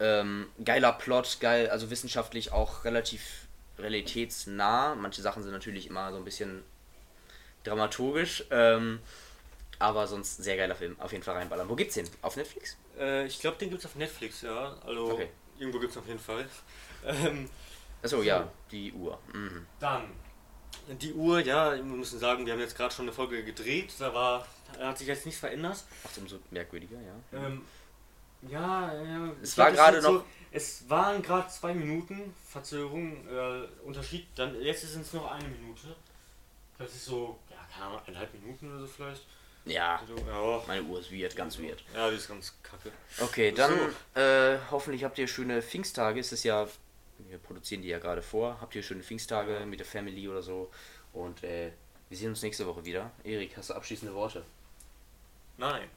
[0.00, 3.46] Ähm, geiler Plot, geil, also wissenschaftlich auch relativ
[3.78, 4.94] realitätsnah.
[4.94, 6.62] Manche Sachen sind natürlich immer so ein bisschen
[7.64, 8.44] dramaturgisch.
[8.50, 9.00] Ähm,
[9.78, 10.96] aber sonst sehr geiler Film.
[11.00, 11.68] Auf jeden Fall reinballern.
[11.68, 12.08] Wo gibt's den?
[12.22, 12.76] Auf Netflix?
[12.98, 14.76] Äh, ich glaube, den gibt es auf Netflix, ja.
[14.84, 15.28] Also Okay.
[15.58, 16.46] irgendwo gibt es auf jeden Fall.
[17.06, 17.50] Ähm,
[18.02, 19.18] Achso, ja, die Uhr.
[19.34, 19.66] Mhm.
[19.78, 20.04] Dann.
[21.00, 23.92] Die Uhr, ja, wir müssen sagen, wir haben jetzt gerade schon eine Folge gedreht.
[23.98, 24.46] Da war,
[24.78, 25.84] da hat sich jetzt nichts verändert.
[26.02, 27.38] Macht umso merkwürdiger, ja.
[27.46, 27.62] Ähm,
[28.48, 29.32] ja, ja.
[29.42, 34.26] Es war gerade noch- es waren gerade zwei Minuten Verzögerung, äh, Unterschied.
[34.34, 35.94] Dann jetzt sind es noch eine Minute.
[36.78, 39.26] Das ist so, ja, keine Ahnung, eineinhalb Minuten oder so vielleicht.
[39.66, 41.82] Ja, ja, meine Uhr ist weird, ganz weird.
[41.94, 42.90] ja, die ist ganz kacke.
[43.20, 43.72] Okay, dann
[44.14, 46.20] äh, hoffentlich habt ihr schöne Pfingsttage.
[46.20, 46.68] Es ist ja,
[47.18, 48.58] wir produzieren die ja gerade vor.
[48.60, 50.70] Habt ihr schöne Pfingsttage mit der Family oder so.
[51.14, 51.72] Und äh,
[52.10, 53.10] wir sehen uns nächste Woche wieder.
[53.22, 54.44] Erik, hast du abschließende Worte?
[55.56, 55.88] Nein.